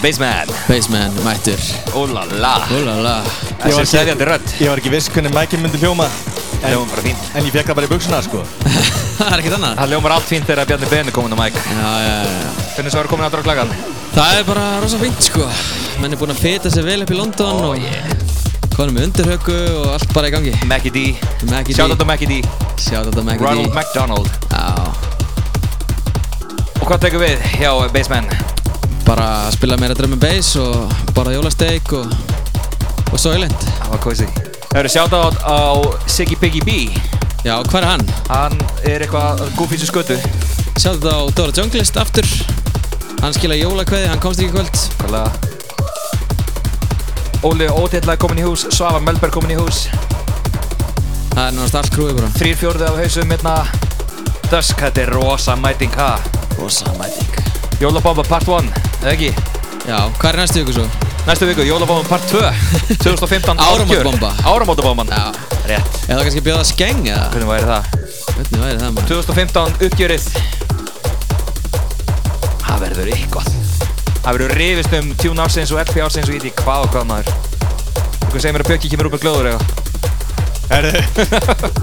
Baseman. 0.03 0.49
Baseman, 0.67 1.13
mættur. 1.23 1.61
Úlala 1.95 2.57
Úlala 2.75 3.13
Ég 3.23 3.71
var 3.71 3.85
Þessi 3.85 3.85
seðjandi 3.93 4.27
rödd. 4.27 4.49
Ég 4.59 4.71
var 4.73 4.81
ekki 4.81 4.91
viss 4.91 5.07
hvernig 5.15 5.31
mækinn 5.37 5.63
myndi 5.63 5.79
hljóma 5.79 6.09
en, 6.09 6.73
Hljómar 6.73 6.89
bara 6.91 7.03
fínt. 7.05 7.29
En 7.39 7.47
ég 7.47 7.55
fekk 7.55 7.69
það 7.71 7.79
bara 7.79 7.87
í 7.87 7.91
buksuna 7.93 8.19
sko. 8.27 8.41
Það 9.19 9.29
er 9.29 9.43
ekkert 9.43 9.57
annað. 9.59 9.77
Það 9.79 9.93
ljómar 9.93 10.15
allt 10.17 10.27
fínt 10.27 10.49
þegar 10.49 10.69
Bjarni 10.71 10.89
Ben 10.91 11.11
er 11.11 11.15
komin 11.15 11.35
á 11.35 11.39
mæk 11.39 11.59
Já, 11.59 11.91
já, 12.03 12.15
já 12.27 12.51
Hvernig 12.75 12.95
svo 12.95 13.03
er 13.03 13.09
komin 13.13 13.27
á 13.27 13.31
droglagan? 13.35 13.75
Það 14.17 14.39
er 14.41 14.47
bara 14.49 14.65
rosa 14.83 14.99
fínt 15.03 15.23
sko. 15.29 15.47
Menn 16.03 16.17
er 16.17 16.21
búinn 16.21 16.35
að 16.35 16.41
fita 16.43 16.73
sig 16.75 16.87
vel 16.87 17.05
upp 17.05 17.13
í 17.15 17.19
London 17.19 17.61
Oh 17.63 17.69
og 17.71 17.79
yeah. 17.79 18.11
konum 18.75 18.97
með 18.99 19.11
undirhöggu 19.11 19.59
og 19.83 19.93
allt 19.99 20.15
bara 20.17 20.33
í 20.33 20.35
gangi. 20.35 20.55
Mackie 20.67 20.91
D. 20.91 21.05
Mackie 21.53 21.77
D. 21.77 21.79
Shout 21.79 21.95
out 21.95 22.01
to 22.03 22.09
Mackie 22.09 22.27
D. 22.31 22.41
Shout 22.75 23.07
out 23.07 23.15
to 23.15 23.23
Mackie 23.23 23.39
D. 23.39 23.47
Ronald 23.47 23.71
McDonald. 23.77 24.27
Já. 24.51 24.67
Og 26.81 26.89
hvað 26.89 27.07
tekur 27.07 27.23
við 27.23 27.47
hjá 27.61 27.71
Baseman? 27.95 28.27
Bara 29.07 29.27
að 29.47 29.57
spila 29.57 29.77
meira 29.81 29.95
drum 29.99 30.15
and 30.17 30.23
bass 30.23 30.55
og 30.61 30.93
borða 31.17 31.35
jólasteik 31.37 31.93
og 31.99 32.07
og 33.13 33.21
Soylent 33.21 33.61
Það 33.61 33.91
var 33.93 34.01
cozy. 34.01 34.27
Það 34.71 34.79
eru 34.81 34.91
shout 34.93 35.13
out 35.13 35.37
á 35.45 35.77
Siggy 36.09 36.37
Piggy 36.41 36.63
B? 36.65 36.71
Já, 37.45 37.59
hvað 37.67 37.83
er 37.83 37.89
hann? 37.91 38.05
Hann 38.31 38.57
er 38.87 39.03
eitthvað 39.05 39.43
sem 39.75 39.89
skötu. 39.91 40.17
Out 40.89 41.05
á 41.05 41.19
Dóra 41.37 41.53
Junglist 41.53 41.97
aftur. 42.01 42.29
Hann 43.21 43.35
skila 43.37 43.55
jólakveði, 43.59 44.09
hann 44.09 44.23
komst 44.23 44.41
ekki 44.41 44.49
í 44.49 44.55
kvöld. 44.55 44.77
Hvaðlega 45.03 45.31
Óli 47.43 47.67
Ótilla 47.69 48.15
er 48.15 48.21
komin 48.23 48.39
í 48.39 48.47
hús 48.47 48.65
Svavar 48.71 49.03
Melberg 49.03 49.35
komin 49.35 49.53
í 49.53 49.59
hús. 49.59 49.89
Það 51.33 51.45
er 51.45 51.55
náttúrulega 51.57 51.81
allt 51.83 51.95
krúið 51.97 52.15
bara. 52.21 52.33
Þrýr 52.39 52.57
fjórði 52.61 52.89
af 52.89 52.99
hausum 53.03 53.35
hérna. 53.35 53.55
Dusk, 54.49 54.79
þetta 54.79 55.05
er 55.05 55.13
rosa 55.17 55.57
mæting, 55.59 55.95
ha? 55.99 56.11
Rosa 56.59 56.95
mæting. 57.01 57.31
Jólabomba 57.83 58.23
part 58.29 58.47
1, 58.47 58.71
eða 59.03 59.13
ekki? 59.17 59.31
Já, 59.83 59.99
hvað 60.19 60.29
er 60.33 60.39
næstu 60.43 60.63
viku 60.63 60.73
svo? 60.77 60.87
Næstu 61.27 61.47
viku, 61.49 61.63
Jólabomba 61.67 62.07
part 62.09 62.25
2 62.31 62.39
2015 63.03 63.61
Áramótabomba. 63.67 64.31
Áramótabomban 64.47 65.11
Já 65.11 65.25
Rétt 65.71 65.99
Er 66.09 66.17
það 66.17 66.25
kannski 66.27 66.43
að 66.43 66.47
bjóða 66.49 66.65
skeng 66.67 67.03
eða? 67.07 67.27
Hvernig 67.35 67.51
væri 67.53 67.67
það? 67.71 67.83
Hvernig 68.33 68.63
væri 68.63 68.79
það 68.83 68.91
maður? 68.97 69.09
2015 69.13 69.87
uppgjörið 69.89 70.25
Það 72.63 72.79
verður 72.87 73.11
eitthvað. 73.13 73.49
Það 74.23 74.33
verður 74.37 74.53
rifist 74.59 74.95
um 74.99 75.09
tjún 75.21 75.43
ársins 75.45 75.71
og 75.75 75.81
LP 75.83 76.01
ársins 76.03 76.29
og 76.31 76.35
ég 76.35 76.41
veit 76.43 76.49
ekki 76.53 76.65
hvað 76.65 76.87
og 76.87 76.91
hvað 76.95 77.05
maður. 77.11 77.27
Þú 78.33 78.37
segir 78.41 78.55
mér 78.57 78.65
að 78.65 78.71
Bjöggi 78.73 78.91
kemur 78.95 79.09
upp 79.11 79.17
með 79.19 79.25
glóður 79.27 79.51
eða? 79.53 79.61
Herðu 80.73 80.93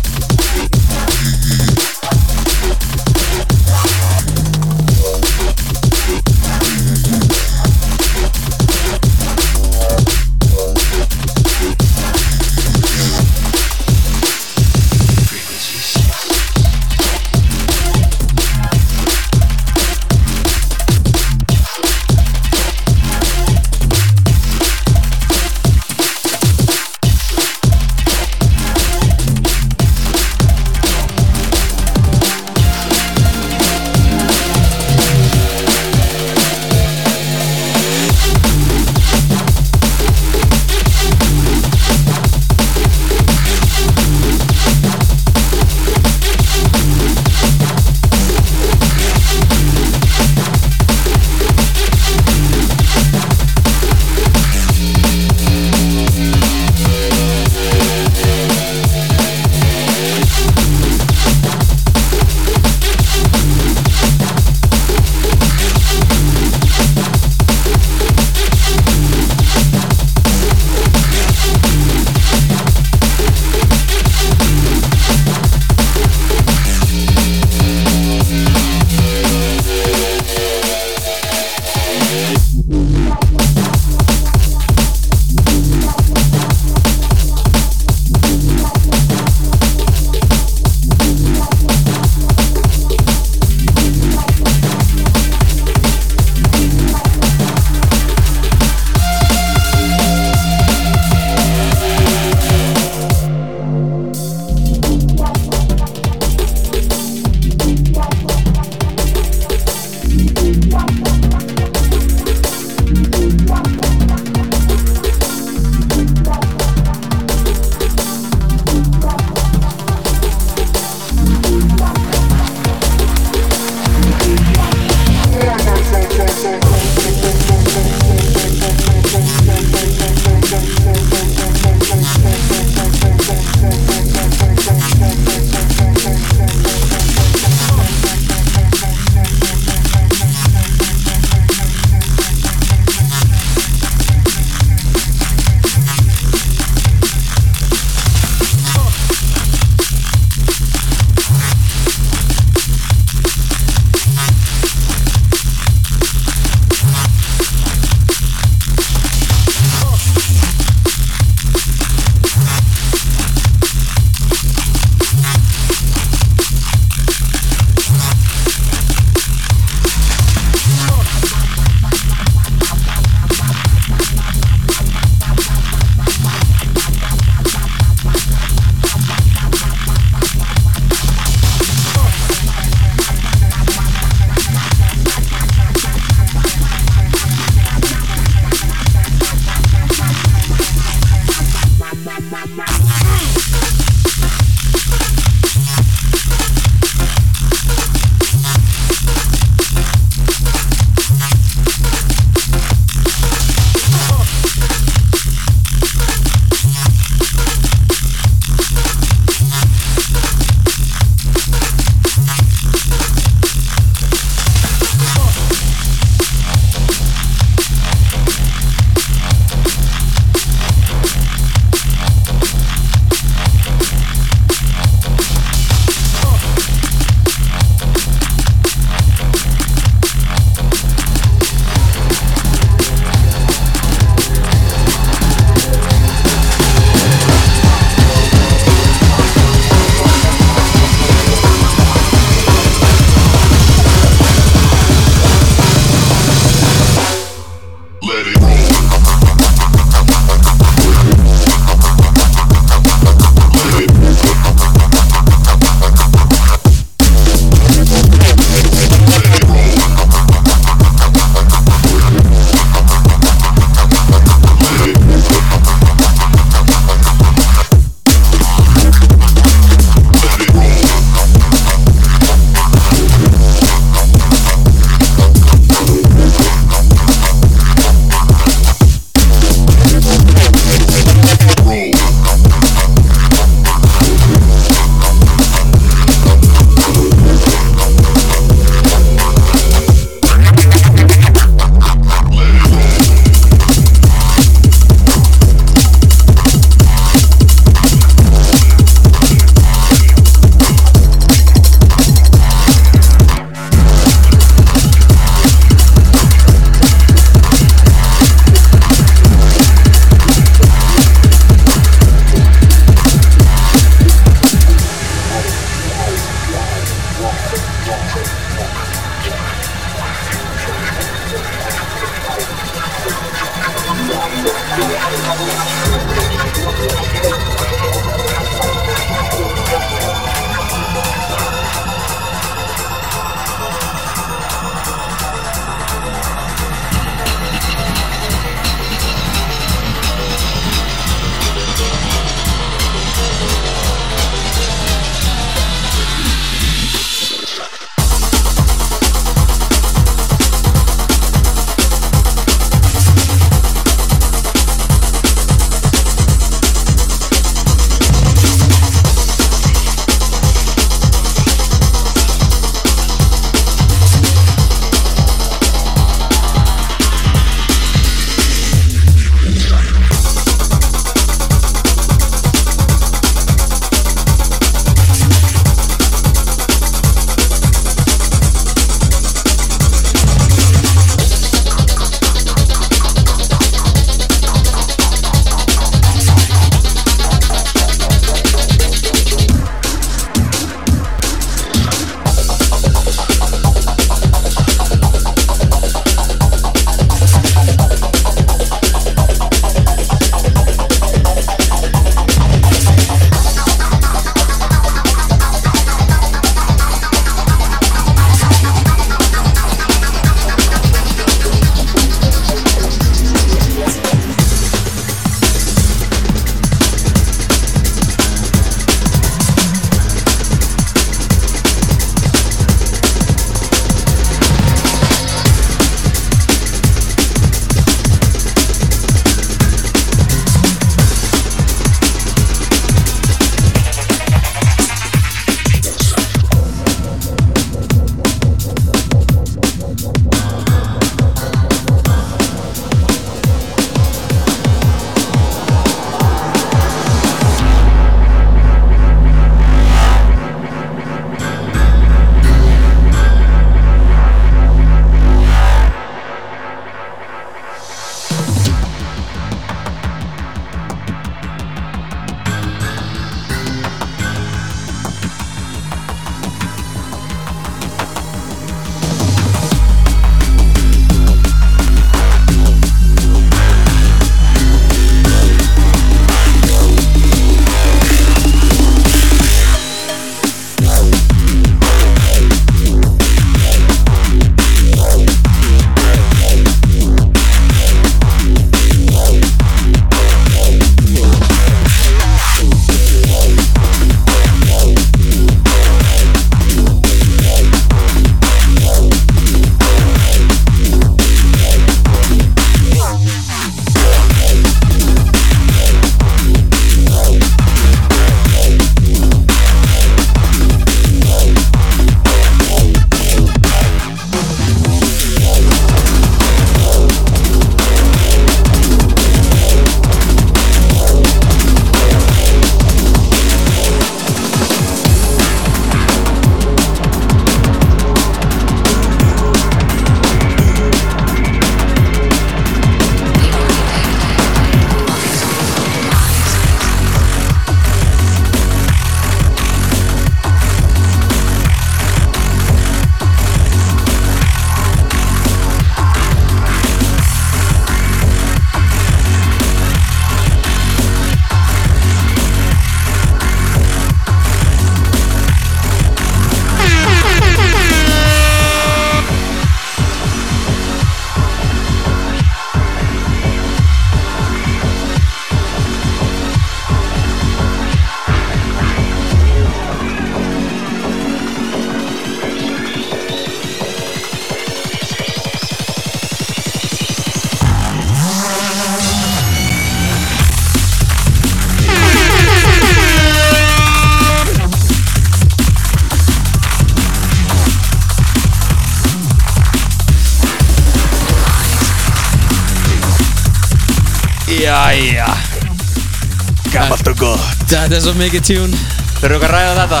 gott. 597.26 597.66
Þetta 597.66 597.96
er 597.96 598.02
svo 598.04 598.14
mikið 598.16 598.44
tjún 598.46 598.74
Þurfum 599.16 599.40
við 599.40 599.46
að 599.46 599.52
ræða 599.54 599.76
þetta? 599.80 600.00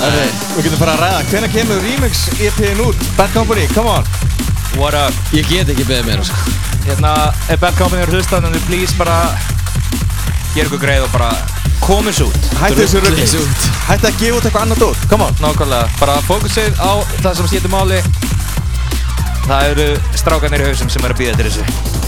Herri, 0.00 0.24
Við 0.54 0.66
getum 0.66 0.80
fara 0.80 0.94
að 0.94 1.00
ræða. 1.04 1.20
Hvenær 1.30 1.52
kemur 1.54 1.80
remix 1.84 2.24
EP-in 2.36 2.82
út? 2.84 3.06
Bad 3.16 3.32
Company, 3.34 3.66
come 3.74 3.94
on. 3.94 4.10
What 4.78 4.96
up? 4.96 5.16
Ég 5.34 5.48
get 5.50 5.70
ekki 5.72 5.86
beðið 5.88 6.08
meira 6.08 6.26
sko. 6.28 6.54
Hérna, 6.86 7.14
ef 7.48 7.62
Bad 7.62 7.78
Company 7.80 8.04
er 8.04 8.12
hlustan 8.12 8.46
en 8.46 8.54
þið 8.56 8.66
please 8.68 8.98
bara 9.00 9.16
gera 10.54 10.68
ykkur 10.68 10.82
greið 10.84 11.06
og 11.06 11.14
bara 11.14 11.30
komið 11.84 12.18
svo 12.20 12.28
út. 12.30 12.50
Hættu 12.60 12.82
þessu 12.82 13.02
Drullið 13.04 13.22
ruggi 13.24 13.44
út. 13.44 13.70
Hættu 13.88 14.10
að 14.10 14.20
gefa 14.24 14.40
út 14.40 14.50
eitthvað 14.50 14.66
annað 14.66 14.84
dót. 14.84 15.06
Come 15.12 15.28
on. 15.28 15.40
Nákvæmlega, 15.44 15.94
bara 16.02 16.18
fókusið 16.28 16.76
á 16.76 16.92
það 17.22 17.32
sem 17.40 17.50
skiptir 17.54 17.72
máli. 17.72 18.02
Það 19.48 19.72
eru 19.72 19.88
strákanir 20.20 20.62
í 20.66 20.70
hausum 20.70 20.92
sem 20.92 21.08
eru 21.08 21.16
að 21.16 21.24
býða 21.24 21.40
til 21.40 21.48
þessu 21.50 21.99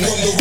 Hausar, 0.00 0.37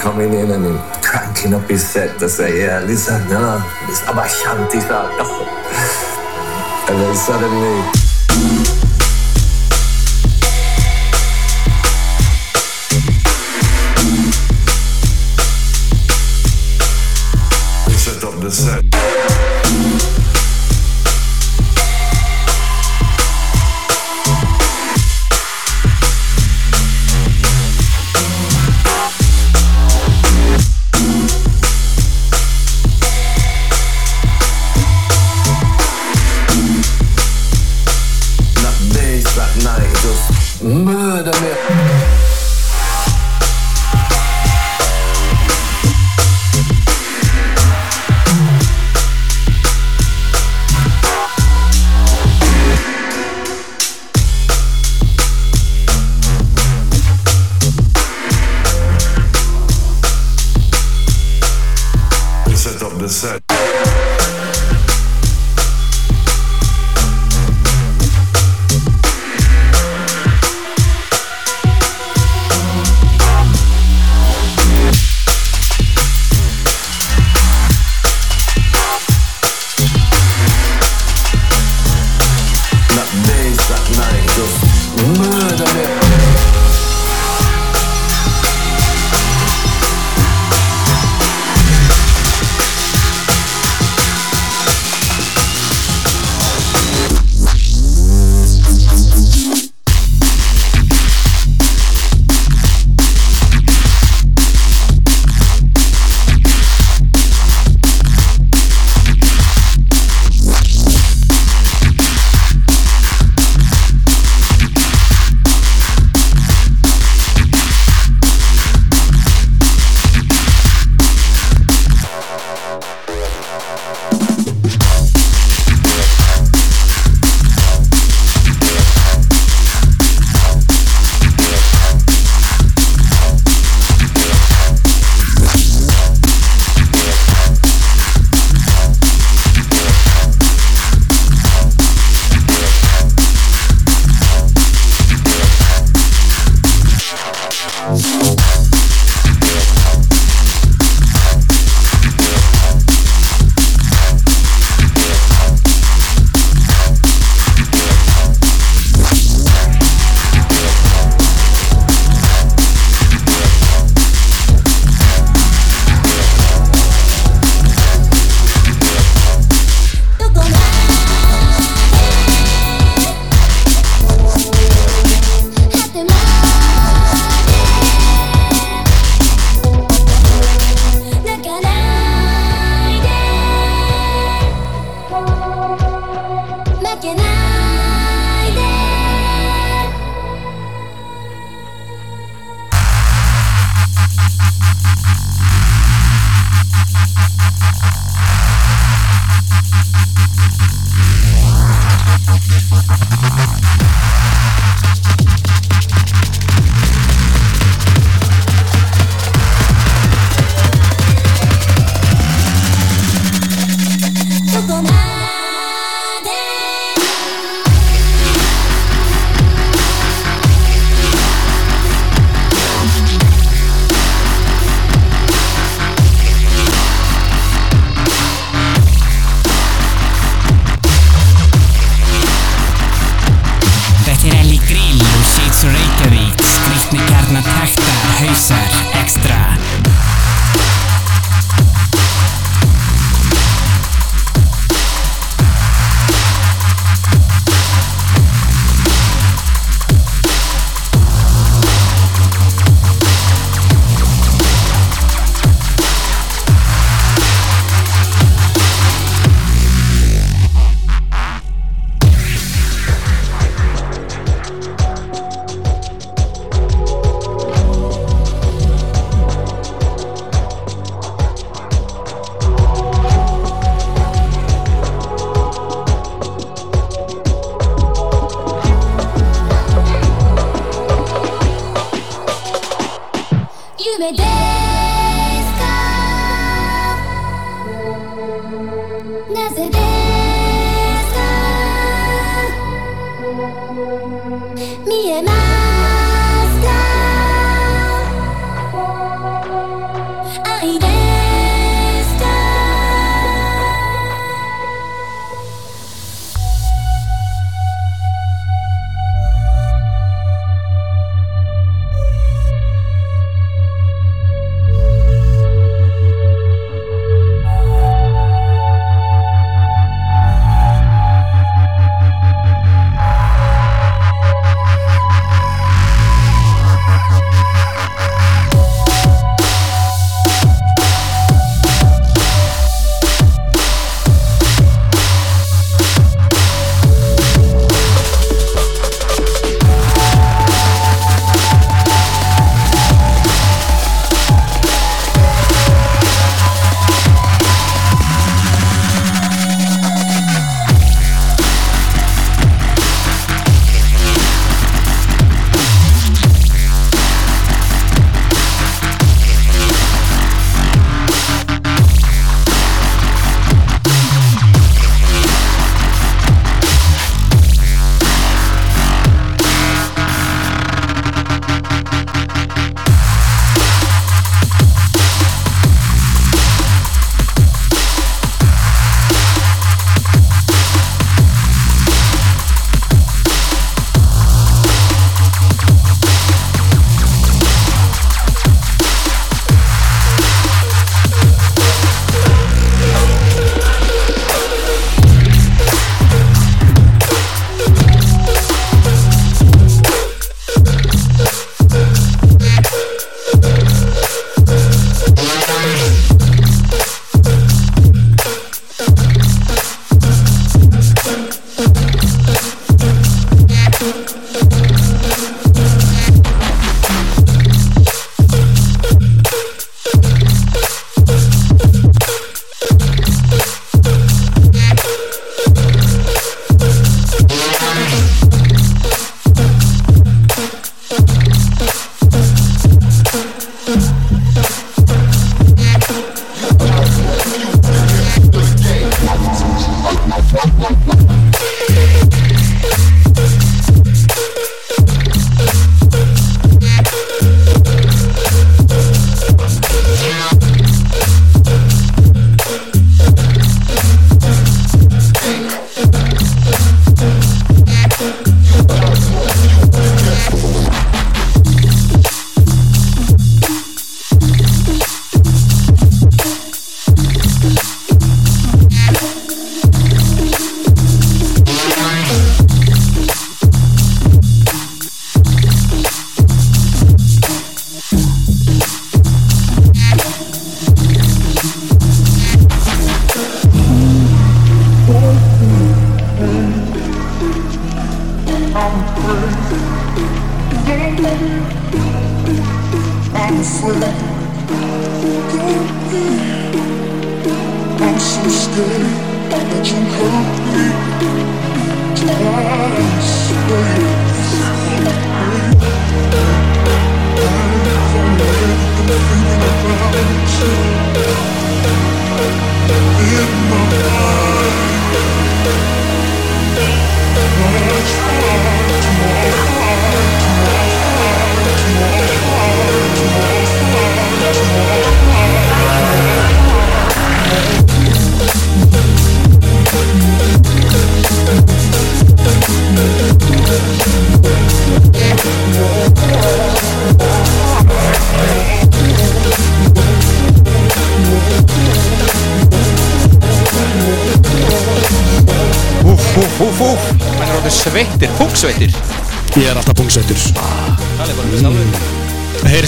coming 0.00 0.32
in 0.32 0.50
and 0.50 0.78
cranking 1.02 1.52
up 1.52 1.68
his 1.68 1.86
set 1.86 2.18
to 2.18 2.28
say, 2.28 2.60
yeah, 2.64 2.80
listen, 2.80 3.22
no, 3.28 3.38
no, 3.38 3.72
it's 3.82 4.00
sir. 4.80 5.46
And 6.90 6.98
then 7.00 7.14
suddenly... 7.14 8.09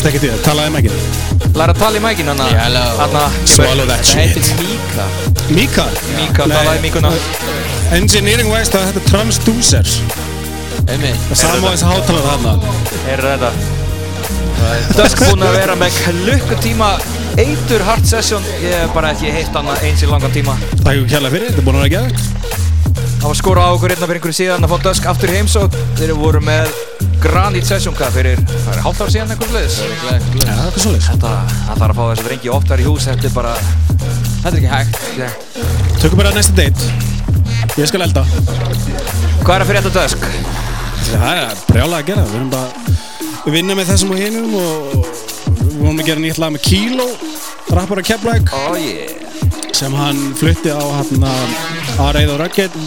Heyrist 0.03 0.17
ekki 0.17 0.27
því, 0.27 0.39
talaði 0.43 0.71
mækinn. 0.75 0.95
Læra 1.55 1.75
að 1.77 1.79
tala 1.79 1.99
í 1.99 2.01
mækin 2.03 2.27
hana. 2.33 2.47
Hello. 2.59 2.81
Hana 2.99 3.21
Swallow 3.47 3.87
that 3.87 4.03
Það 4.03 4.19
heitir 4.19 4.43
shit. 4.49 4.59
Mika? 4.59 5.05
Mika 5.55 5.85
Mika, 6.17 6.47
talaði 6.51 6.81
Mikuna 6.83 7.13
Engineering 7.95 8.51
wise 8.51 8.73
það 8.73 8.99
er 8.99 9.07
transducer 9.07 9.93
Það 10.91 11.39
sama 11.39 11.71
á 11.71 11.75
þessi 11.77 11.87
hátalar 11.93 12.29
hana 12.33 12.75
Er 13.15 13.25
þetta. 13.29 13.53
Dusk 14.99 15.23
búinn 15.23 15.47
að 15.47 15.59
vera 15.61 15.79
með 15.79 16.03
klukkutíma 16.09 16.93
eitur 17.39 17.87
hard 17.87 18.03
session. 18.07 18.43
Ég 18.59 18.75
hef 18.75 18.95
bara 18.99 19.15
ekki 19.15 19.31
heitt 19.39 19.55
hana 19.55 19.79
eins 19.87 20.03
í 20.03 20.11
langan 20.11 20.35
tíma. 20.35 20.59
Takk 20.83 21.07
kærlega 21.15 21.37
fyrir, 21.37 21.53
þetta 21.53 21.63
er 21.63 21.69
búin 21.71 21.79
að 21.79 21.87
vera 21.87 21.95
geðvægt 21.95 22.51
Það 23.23 23.29
var 23.31 23.39
skora 23.39 23.71
á 23.71 23.75
okkur 23.77 23.95
hérna 23.95 24.11
fyrir 24.11 24.19
einhverju 24.19 24.41
síðan 24.41 24.67
að 24.67 24.75
fá 24.75 24.89
Dusk 24.89 25.13
aftur 25.13 25.31
í 25.31 25.39
heimsók 25.39 25.77
Þeir 26.01 26.19
voru 26.19 26.43
með 26.43 26.75
granít 27.23 27.69
session 27.69 27.95
hvað 27.97 28.17
fyrir, 28.19 28.43
það 28.53 28.73
er 28.75 28.83
hálft 28.87 29.05
ára 29.05 29.15
síðan 29.15 29.35
eitthvað 29.35 29.51
það 29.53 29.63
er 29.65 30.83
svolítið 30.83 31.09
Þetta, 31.13 31.33
það 31.53 31.83
þarf 31.83 31.91
að 31.93 31.99
fá 31.99 32.05
þessu 32.11 32.29
drengi 32.29 32.53
oftar 32.59 32.83
í 32.83 32.89
hús 32.89 33.09
Þetta 33.11 33.29
er 33.29 33.37
bara, 33.37 33.55
Þetta 34.43 34.55
er 34.55 34.61
ekki 34.63 34.73
hægt 34.73 35.73
Tökum 36.03 36.19
bara 36.19 36.33
næsta 36.35 36.57
date. 36.57 36.83
Ég 37.79 37.87
skal 37.87 38.03
elda. 38.03 38.25
Hvað 39.47 39.53
er 39.55 39.63
að 39.63 39.69
fyrir 39.69 39.85
þetta 39.85 40.01
dösk? 40.01 40.25
Það 41.13 41.39
er 41.43 41.61
brjálega 41.69 42.01
að 42.01 42.09
gera. 42.09 42.25
Við 42.27 42.39
erum 42.41 42.49
bara, 42.51 42.97
við 43.45 43.55
vinnum 43.55 43.79
með 43.79 43.93
þessum 43.93 44.11
og 44.11 44.19
hinum 44.19 44.57
og 44.59 44.97
við 45.61 45.77
vorum 45.77 46.03
að 46.03 46.09
gera 46.11 46.25
nýtt 46.25 46.41
lag 46.43 46.55
með 46.57 46.65
Kilo, 46.67 47.07
rappar 47.79 48.03
að 48.03 48.09
Keflæk. 48.11 48.51
Oh 48.59 48.75
yeah. 48.75 49.71
Sem 49.79 49.95
hann 49.95 50.19
flutti 50.41 50.75
á 50.75 50.83
hann 50.83 51.29
að 51.29 52.11
Reið 52.19 52.35
og 52.35 52.43
Rugged 52.43 52.81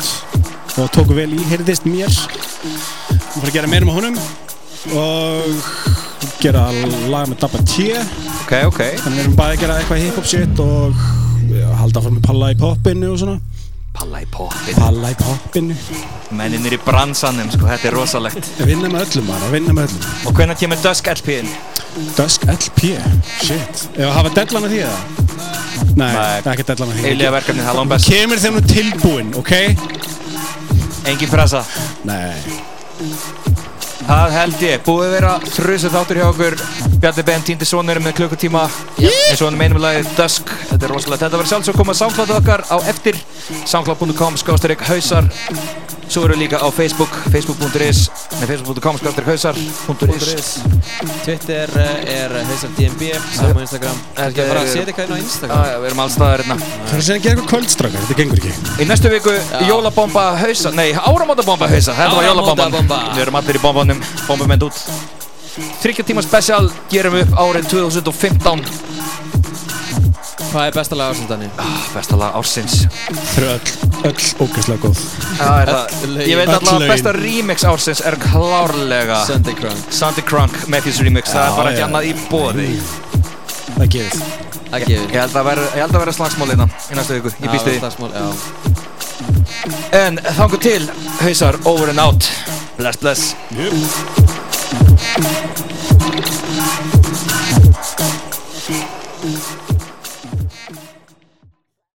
og 0.75 0.91
tóku 0.91 1.15
vel 1.15 1.31
í, 1.31 1.39
heyrðist 1.53 1.87
mér. 1.87 2.19
Við 3.35 3.41
fórum 3.41 3.49
að 3.49 3.55
gera 3.57 3.67
meira 3.67 3.85
með 3.85 3.97
honum 3.99 4.17
og 4.95 5.43
gera 6.39 6.61
lag 7.11 7.27
með 7.27 7.39
Dabba 7.41 7.59
T. 7.67 7.89
Ok, 8.45 8.53
ok. 8.69 8.79
Þannig 9.01 9.17
við 9.17 9.23
erum 9.25 9.35
bæði 9.35 9.55
að 9.57 9.61
gera 9.63 9.75
eitthvað 9.81 10.03
hip-hop 10.05 10.29
shit 10.29 10.61
og 10.63 11.01
halda 11.81 11.99
áfram 11.99 12.15
með 12.15 12.23
Palla 12.29 12.51
í 12.53 12.57
poppinu 12.61 13.09
og 13.11 13.19
svona. 13.19 13.35
Palla 13.95 14.21
í 14.23 14.27
poppinu. 14.31 14.75
Palla 14.77 15.11
í 15.11 15.17
poppinu. 15.19 15.75
Menninir 16.35 16.75
í 16.77 16.79
bransanum, 16.85 17.51
sko, 17.51 17.67
þetta 17.69 17.89
er 17.89 17.97
rosalegt. 17.97 18.51
Við 18.59 18.71
vinna 18.71 18.91
með 18.91 19.05
öllum 19.05 19.29
bara, 19.33 19.51
vinna 19.51 19.75
með 19.75 19.89
öllum. 19.89 20.09
Og 20.29 20.39
hvenær 20.39 20.59
kemur 20.59 20.79
Dusk 20.83 21.11
LP-in? 21.15 21.51
Dusk 22.15 22.47
LP? 22.55 22.93
Shit. 23.43 23.85
Ef 23.95 24.03
að 24.07 24.13
hafa 24.19 24.33
deadline 24.35 24.69
að 24.69 24.75
því 24.75 24.83
eða? 24.85 24.99
Nei, 25.95 26.11
það 26.11 26.29
er 26.35 26.51
ekki 26.53 26.67
deadline 26.71 26.91
að 26.91 26.99
því. 26.99 27.07
Eilíða 27.11 27.35
verkefni, 27.37 27.65
það 27.67 27.73
er 27.73 27.79
langt 27.81 27.95
best. 27.95 28.11
Kemur 28.11 28.43
þeim 28.45 28.59
nú 28.59 28.63
tilbúinn, 28.71 29.35
ok? 29.39 29.53
Engin 31.05 31.31
pressa. 31.31 31.63
Nei. 32.07 32.54
Það 34.05 34.35
held 34.35 34.63
ég. 34.65 34.81
Búið 34.85 35.05
að 35.07 35.13
vera 35.15 35.31
þrjusu 35.49 35.89
þáttur 35.93 36.19
hjá 36.19 36.25
okkur. 36.27 36.57
Bjarni 37.01 37.23
Ben 37.25 37.45
týndi 37.47 37.67
sonur 37.67 38.01
með 38.03 38.19
klukkutíma. 38.19 38.67
Eins 39.01 39.41
og 39.41 39.49
hann 39.49 39.57
meinum 39.59 39.81
lagið 39.81 40.11
Dusk. 40.19 40.53
Þetta 40.69 40.87
er 40.87 40.93
rosalega. 40.93 41.23
Þetta 41.23 41.39
verður 41.39 41.51
sjálfsög 41.53 41.73
að 41.73 41.81
koma 41.81 41.95
að 41.95 42.01
SoundCloud 42.03 42.35
okkar 42.37 42.65
á 42.69 42.77
eftir. 42.93 43.19
Soundcloud.com 43.65 44.37
skástarik 44.43 44.85
hausar. 44.91 45.33
Svo 46.15 46.23
eru 46.23 46.35
líka 46.39 46.55
á 46.63 46.71
Facebook. 46.71 47.11
Facebook.is 47.31 48.07
Nei, 48.39 48.47
Facebook.com 48.47 48.97
skástarik 48.97 49.27
hausar.is 49.27 50.47
Twitter 51.25 51.69
eh, 51.75 52.23
er 52.23 52.31
hausardmb, 52.47 53.01
saman 53.35 53.65
Instagram. 53.65 53.97
Er 54.15 54.31
ekki 54.31 54.45
að 54.45 54.47
fara 54.53 54.61
að 54.61 54.69
setja 54.71 54.85
eitthvað 54.93 55.09
inn 55.09 55.11
á 55.11 55.19
Instagram? 55.19 55.59
Já, 55.59 55.73
já, 55.73 55.75
við 55.81 55.89
erum 55.89 56.01
alls 56.05 56.15
staðar 56.15 56.45
hérna. 56.45 56.57
Það 56.63 56.93
er 56.93 57.01
að 57.01 57.05
segja 57.09 57.25
gera 57.25 57.35
eitthvað 57.35 57.51
kvöldstrakar, 57.51 58.05
þetta 58.05 58.19
gengur 58.21 58.39
ekki. 58.39 58.55
Í 58.79 58.87
næstu 58.87 59.11
viku, 59.11 59.35
jólabomba 59.67 60.25
hausa, 60.39 60.71
nei, 60.79 60.87
áramótabomba 60.95 61.71
hausa, 61.75 61.99
þetta 61.99 62.15
var. 62.15 62.31
Áramótabomba. 62.31 63.03
Við 63.11 63.23
erum 63.25 63.41
allir 63.41 63.59
í 63.59 63.65
bombanum, 63.67 64.03
bombumend 64.23 64.67
út. 64.69 64.83
Þryggja 65.83 66.07
tíma 66.13 66.23
special 66.23 66.71
gerum 66.95 67.19
við 67.19 67.27
upp 67.27 67.43
árið 67.43 67.73
2015. 67.75 68.63
Hvað 70.55 70.69
er 70.69 70.75
besta 70.77 70.95
lag 70.95 71.09
ársöndaninn? 71.11 71.49
Ah, 71.59 71.79
besta 71.91 72.15
lag 72.15 72.35
ársins. 72.39 72.85
Þau 73.11 73.41
eru 73.41 73.47
öll, 73.51 73.71
öll 74.07 74.21
ógeðslega 74.45 74.79
góð. 74.85 75.01
Það 75.35 75.57
er 75.59 75.67
það. 75.73 75.89
Ég 76.29 76.39
veit 76.39 76.51
alltaf 76.53 76.77
að 76.77 76.85
besta 76.93 77.11
remix 77.17 77.65
ársins 77.67 77.99
er 78.07 78.15
klárlega 78.23 79.17
Sunday 79.27 79.57
Crunk. 79.59 79.81
Sunday 79.97 80.23
Crunk, 80.29 80.55
Matthews 80.71 81.01
remix. 81.03 81.33
Það 81.35 81.43
er 81.49 81.59
bara 81.59 81.73
ekki 81.73 81.83
annað 81.89 82.07
í 82.07 82.15
bóði. 82.31 82.69
Það 83.75 83.91
gefið. 83.97 84.23
Það 84.71 84.79
gefur. 84.85 85.11
Ég 85.11 85.19
held 85.25 85.35
að 85.41 85.45
vera, 85.49 85.67
ég 85.67 85.81
held 85.83 85.91
að 85.91 86.03
vera 86.05 86.15
slagsmál 86.21 86.49
hérna 86.53 86.67
í 86.71 86.99
næstu 87.01 87.19
viku. 87.19 87.35
Ég 87.35 87.49
býst 87.51 87.67
því. 87.67 87.75
Slagsmál, 87.83 88.15
já. 88.15 88.25
En 90.05 90.13
þangu 90.39 90.57
til, 90.69 90.83
hausar 91.19 91.59
over 91.67 91.91
and 91.91 91.99
out. 91.99 92.31
Bless, 92.79 93.03
bless. 93.03 93.35
Jöp. 93.59 93.75